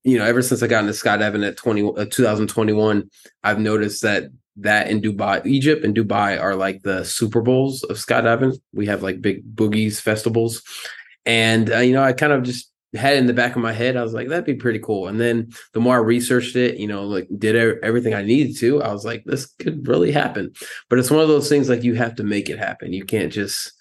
you 0.04 0.18
know, 0.18 0.24
ever 0.24 0.40
since 0.40 0.62
I 0.62 0.68
got 0.68 0.84
into 0.84 0.92
skydiving 0.92 1.46
at 1.46 1.56
20, 1.56 1.94
uh, 1.96 2.04
2021, 2.04 3.10
I've 3.42 3.58
noticed 3.58 4.02
that 4.02 4.30
that 4.60 4.88
in 4.88 5.00
Dubai, 5.00 5.44
Egypt 5.46 5.84
and 5.84 5.94
Dubai 5.94 6.40
are 6.40 6.54
like 6.54 6.82
the 6.82 7.04
Super 7.04 7.40
Bowls 7.40 7.82
of 7.84 7.96
skydiving. 7.96 8.58
We 8.72 8.86
have 8.86 9.02
like 9.02 9.22
big 9.22 9.54
boogies 9.54 10.00
festivals. 10.00 10.62
And, 11.26 11.72
uh, 11.72 11.78
you 11.78 11.92
know, 11.92 12.02
I 12.02 12.12
kind 12.12 12.32
of 12.32 12.42
just 12.42 12.70
had 12.94 13.16
in 13.16 13.26
the 13.26 13.34
back 13.34 13.54
of 13.54 13.62
my 13.62 13.72
head. 13.72 13.96
I 13.96 14.02
was 14.02 14.14
like, 14.14 14.28
that'd 14.28 14.44
be 14.44 14.54
pretty 14.54 14.78
cool. 14.78 15.08
And 15.08 15.20
then 15.20 15.52
the 15.74 15.80
more 15.80 15.96
I 15.96 16.00
researched 16.00 16.56
it, 16.56 16.78
you 16.78 16.88
know, 16.88 17.04
like 17.04 17.28
did 17.38 17.54
everything 17.82 18.14
I 18.14 18.22
needed 18.22 18.56
to, 18.58 18.82
I 18.82 18.92
was 18.92 19.04
like, 19.04 19.24
this 19.24 19.46
could 19.46 19.86
really 19.86 20.10
happen. 20.10 20.52
But 20.88 20.98
it's 20.98 21.10
one 21.10 21.20
of 21.20 21.28
those 21.28 21.48
things 21.48 21.68
like 21.68 21.82
you 21.82 21.94
have 21.94 22.14
to 22.16 22.24
make 22.24 22.48
it 22.48 22.58
happen. 22.58 22.92
You 22.92 23.04
can't 23.04 23.32
just 23.32 23.72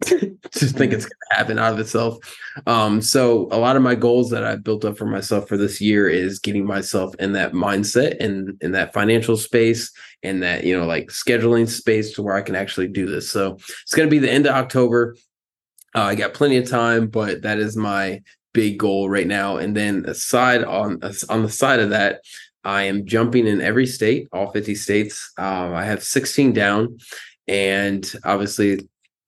just 0.52 0.76
think 0.76 0.92
it's 0.92 1.06
gonna 1.06 1.38
happen 1.38 1.58
out 1.58 1.72
of 1.72 1.78
itself. 1.78 2.18
Um, 2.66 3.00
so 3.00 3.48
a 3.50 3.58
lot 3.58 3.76
of 3.76 3.82
my 3.82 3.94
goals 3.94 4.30
that 4.30 4.44
I 4.44 4.56
built 4.56 4.84
up 4.84 4.98
for 4.98 5.06
myself 5.06 5.48
for 5.48 5.56
this 5.56 5.80
year 5.80 6.08
is 6.08 6.38
getting 6.38 6.66
myself 6.66 7.14
in 7.18 7.32
that 7.32 7.52
mindset 7.52 8.16
and 8.20 8.56
in 8.60 8.72
that 8.72 8.92
financial 8.92 9.36
space 9.36 9.92
and 10.22 10.42
that, 10.42 10.64
you 10.64 10.76
know, 10.78 10.84
like 10.84 11.06
scheduling 11.08 11.68
space 11.68 12.12
to 12.14 12.22
where 12.22 12.34
I 12.34 12.42
can 12.42 12.56
actually 12.56 12.88
do 12.88 13.06
this. 13.06 13.30
So 13.30 13.54
it's 13.54 13.94
gonna 13.94 14.10
be 14.10 14.18
the 14.18 14.30
end 14.30 14.46
of 14.46 14.54
October. 14.54 15.16
Uh, 15.94 16.02
I 16.02 16.14
got 16.14 16.34
plenty 16.34 16.58
of 16.58 16.68
time, 16.68 17.06
but 17.06 17.42
that 17.42 17.58
is 17.58 17.76
my 17.76 18.22
big 18.52 18.78
goal 18.78 19.08
right 19.08 19.26
now. 19.26 19.56
And 19.56 19.74
then 19.74 20.04
aside 20.06 20.62
on 20.62 21.00
on 21.30 21.42
the 21.42 21.50
side 21.50 21.80
of 21.80 21.90
that, 21.90 22.20
I 22.64 22.82
am 22.82 23.06
jumping 23.06 23.46
in 23.46 23.62
every 23.62 23.86
state, 23.86 24.28
all 24.32 24.50
50 24.50 24.74
states. 24.74 25.32
Um, 25.38 25.72
I 25.72 25.84
have 25.84 26.02
16 26.02 26.52
down, 26.52 26.98
and 27.46 28.10
obviously 28.24 28.80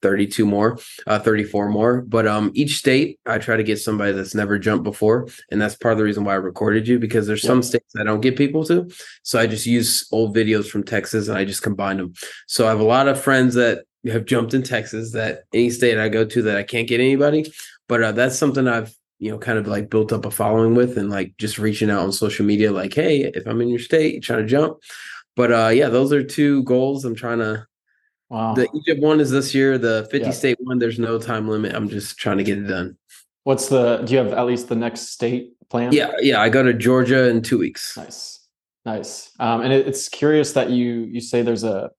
32 0.03 0.47
more, 0.47 0.79
uh, 1.07 1.19
34 1.19 1.69
more. 1.69 2.03
But 2.03 2.27
um, 2.27 2.51
each 2.55 2.77
state, 2.79 3.19
I 3.27 3.39
try 3.39 3.57
to 3.57 3.63
get 3.63 3.79
somebody 3.79 4.13
that's 4.13 4.35
never 4.35 4.59
jumped 4.59 4.85
before, 4.85 5.29
and 5.51 5.61
that's 5.61 5.75
part 5.75 5.93
of 5.93 5.99
the 5.99 6.05
reason 6.05 6.25
why 6.25 6.33
I 6.33 6.37
recorded 6.37 6.87
you 6.87 6.99
because 6.99 7.27
there's 7.27 7.43
some 7.43 7.63
states 7.63 7.95
I 7.99 8.05
don't 8.05 8.21
get 8.21 8.37
people 8.37 8.65
to, 8.67 8.89
so 9.23 9.39
I 9.39 9.47
just 9.47 9.67
use 9.67 10.07
old 10.13 10.35
videos 10.35 10.69
from 10.69 10.85
Texas 10.85 11.29
and 11.29 11.37
I 11.37 11.45
just 11.45 11.63
combine 11.63 11.99
them. 11.99 12.13
So 12.47 12.67
I 12.67 12.71
have 12.71 12.81
a 12.81 12.85
lot 12.85 13.09
of 13.09 13.21
friends 13.21 13.55
that 13.55 13.85
have 14.07 14.25
jumped 14.25 14.55
in 14.55 14.63
Texas 14.63 15.13
that 15.13 15.43
any 15.53 15.71
state 15.71 15.99
I 15.99 16.09
go 16.09 16.25
to 16.25 16.43
that 16.43 16.57
I 16.57 16.63
can't 16.63 16.89
get 16.89 17.01
anybody. 17.01 17.53
But 17.89 18.03
uh, 18.03 18.13
that's 18.13 18.39
something 18.39 18.69
I've 18.69 18.95
you 19.19 19.31
know 19.31 19.39
kind 19.39 19.59
of 19.59 19.67
like 19.67 19.91
built 19.91 20.13
up 20.13 20.25
a 20.25 20.31
following 20.31 20.75
with 20.75 20.97
and 20.97 21.11
like 21.11 21.35
just 21.39 21.59
reaching 21.59 21.91
out 21.91 22.03
on 22.03 22.13
social 22.13 22.47
media 22.47 22.71
like 22.71 22.95
hey 22.95 23.25
if 23.35 23.47
I'm 23.47 23.61
in 23.61 23.69
your 23.69 23.81
state 23.81 24.15
you 24.15 24.21
trying 24.21 24.43
to 24.43 24.47
jump. 24.47 24.79
But 25.35 25.53
uh 25.53 25.69
yeah, 25.69 25.89
those 25.89 26.13
are 26.13 26.23
two 26.23 26.63
goals 26.65 27.05
I'm 27.05 27.15
trying 27.15 27.41
to 27.41 27.67
Wow. 28.31 28.55
The 28.55 28.69
Egypt 28.75 29.01
one 29.01 29.21
is 29.21 29.31
this 29.31 29.55
year. 29.55 29.79
The 29.79 30.07
50 30.11 30.19
yeah. 30.19 30.31
state 30.31 30.59
one, 30.61 30.79
there's 30.79 30.99
no 30.99 31.19
time 31.19 31.49
limit. 31.49 31.75
I'm 31.75 31.89
just 31.89 32.19
trying 32.19 32.39
to 32.39 32.45
get 32.45 32.59
it 32.59 32.67
done. 32.67 32.97
What's 33.45 33.69
the 33.69 33.99
do 33.99 34.13
you 34.13 34.19
have 34.19 34.33
at 34.33 34.47
least 34.47 34.69
the 34.69 34.77
next 34.77 35.13
state 35.13 35.55
plan? 35.71 35.93
Yeah, 35.93 36.13
yeah. 36.21 36.41
I 36.41 36.51
go 36.51 36.63
to 36.63 36.75
Georgia 36.75 37.29
in 37.29 37.43
two 37.43 37.59
weeks. 37.59 37.97
Nice. 37.97 38.47
Nice. 38.85 39.31
Um, 39.39 39.63
and 39.63 39.73
it, 39.73 39.87
it's 39.87 40.09
curious 40.09 40.53
that 40.53 40.71
you 40.71 41.09
you 41.11 41.21
say 41.21 41.41
there's 41.41 41.65
a 41.65 41.91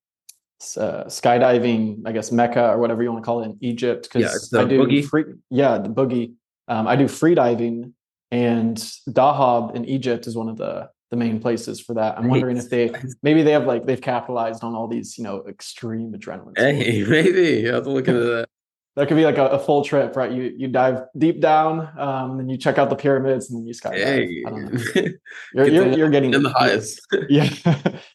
uh, 0.78 1.06
skydiving, 1.06 2.02
I 2.06 2.12
guess 2.12 2.32
Mecca 2.32 2.72
or 2.72 2.78
whatever 2.78 3.02
you 3.02 3.12
want 3.12 3.24
to 3.24 3.26
call 3.26 3.42
it 3.42 3.46
in 3.46 3.58
Egypt. 3.62 4.04
Because 4.12 4.50
yeah, 4.52 4.60
I 4.60 4.66
do 4.66 4.80
boogie. 4.80 5.06
Free, 5.06 5.26
yeah, 5.50 5.78
the 5.78 5.90
boogie. 5.90 6.34
Um, 6.68 6.88
I 6.88 6.96
do 6.96 7.08
free 7.08 7.34
diving, 7.34 7.94
and 8.30 8.78
Dahab 9.10 9.76
in 9.76 9.86
Egypt 9.86 10.28
is 10.28 10.36
one 10.36 10.50
of 10.50 10.58
the 10.58 10.90
the 11.10 11.18
main 11.18 11.40
places 11.40 11.80
for 11.80 11.96
that. 11.96 12.18
I'm 12.18 12.28
wondering 12.28 12.58
if 12.58 12.70
they 12.70 12.92
maybe 13.24 13.42
they 13.42 13.52
have 13.52 13.66
like 13.66 13.86
they've 13.86 14.02
capitalized 14.02 14.64
on 14.64 14.76
all 14.76 14.88
these 14.88 15.18
you 15.18 15.24
know 15.24 15.44
extreme 15.48 16.14
adrenaline. 16.14 16.58
Hey, 16.58 17.04
maybe 17.08 17.62
you 17.62 17.74
have 17.74 17.84
to 17.84 17.90
look 17.90 18.08
into 18.08 18.22
that 18.22 18.50
that 18.96 19.08
could 19.08 19.16
be 19.16 19.24
like 19.24 19.38
a, 19.38 19.48
a, 19.48 19.60
full 19.60 19.84
trip, 19.84 20.16
right? 20.16 20.32
You 20.32 20.54
you 20.58 20.68
dive 20.68 21.04
deep 21.18 21.40
down, 21.40 21.90
um, 21.98 22.40
and 22.40 22.52
you 22.52 22.58
check 22.58 22.78
out 22.78 22.90
the 22.90 22.96
pyramids, 22.96 23.50
and 23.50 23.60
then 23.60 23.66
you 23.66 23.74
skydive. 23.74 24.04
Hey. 24.04 24.44
You're, 25.54 25.68
you're, 25.68 25.88
you're, 25.94 26.10
getting 26.10 26.34
in 26.34 26.44
the 26.44 26.50
highest. 26.50 27.02
yeah, 27.30 27.50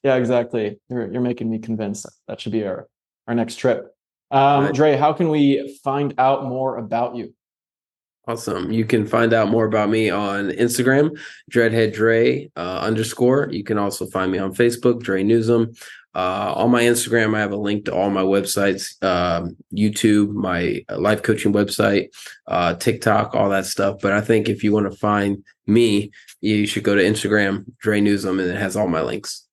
yeah, 0.03 0.17
exactly. 0.17 0.79
You're 0.89 1.11
you're 1.11 1.23
making 1.23 1.51
me 1.51 1.59
convinced 1.59 2.05
that, 2.05 2.13
that 2.29 2.41
should 2.41 2.53
be 2.53 2.65
our 2.65 2.89
our 3.27 3.35
next 3.35 3.57
trip. 3.57 3.95
Um, 4.31 4.65
right. 4.65 4.75
Dre, 4.75 4.97
how 4.97 5.13
can 5.13 5.29
we 5.29 5.79
find 5.83 6.15
out 6.19 6.45
more 6.45 6.77
about 6.77 7.17
you? 7.17 7.35
Awesome. 8.27 8.73
You 8.73 8.87
can 8.87 9.07
find 9.07 9.35
out 9.35 9.51
more 9.51 9.67
about 9.67 9.91
me 9.91 10.09
on 10.09 10.49
Instagram, 10.51 11.19
Dreadhead 11.51 11.93
Dre 11.93 12.51
uh, 12.57 12.79
underscore. 12.81 13.51
You 13.51 13.65
can 13.65 13.77
also 13.77 14.07
find 14.07 14.33
me 14.33 14.39
on 14.39 14.55
Facebook, 14.55 15.03
Dre 15.03 15.23
Nuzum. 15.23 15.79
Uh, 16.15 16.55
on 16.57 16.71
my 16.71 16.83
Instagram, 16.83 17.35
I 17.35 17.41
have 17.41 17.53
a 17.53 17.57
link 17.57 17.87
to 17.87 17.95
all 17.95 18.09
my 18.09 18.23
websites, 18.23 19.03
um, 19.03 19.57
YouTube, 19.77 20.33
my 20.33 20.85
uh, 20.89 20.99
life 20.99 21.23
coaching 21.23 21.53
website, 21.53 22.15
uh, 22.47 22.75
TikTok, 22.75 23.35
all 23.35 23.51
that 23.51 23.67
stuff. 23.67 23.97
But 24.01 24.13
I 24.13 24.21
think 24.21 24.49
if 24.49 24.63
you 24.63 24.73
want 24.73 24.91
to 24.91 24.97
find 24.97 25.45
me, 25.67 26.13
you 26.41 26.67
should 26.67 26.85
go 26.85 26.95
to 26.95 27.03
Instagram, 27.03 27.65
Dre 27.79 28.01
Nuzum, 28.01 28.41
and 28.41 28.51
it 28.51 28.57
has 28.57 28.77
all 28.77 28.87
my 28.87 29.03
links. 29.03 29.47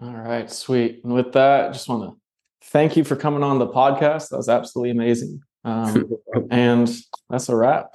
All 0.00 0.14
right, 0.14 0.50
sweet. 0.50 1.00
And 1.04 1.12
with 1.12 1.32
that, 1.32 1.72
just 1.72 1.88
want 1.88 2.10
to 2.10 2.68
thank 2.68 2.96
you 2.96 3.04
for 3.04 3.16
coming 3.16 3.42
on 3.42 3.58
the 3.58 3.66
podcast. 3.66 4.28
That 4.30 4.36
was 4.36 4.48
absolutely 4.48 4.92
amazing. 4.92 5.42
Um, 5.64 6.10
and 6.50 6.90
that's 7.28 7.48
a 7.48 7.56
wrap. 7.56 7.92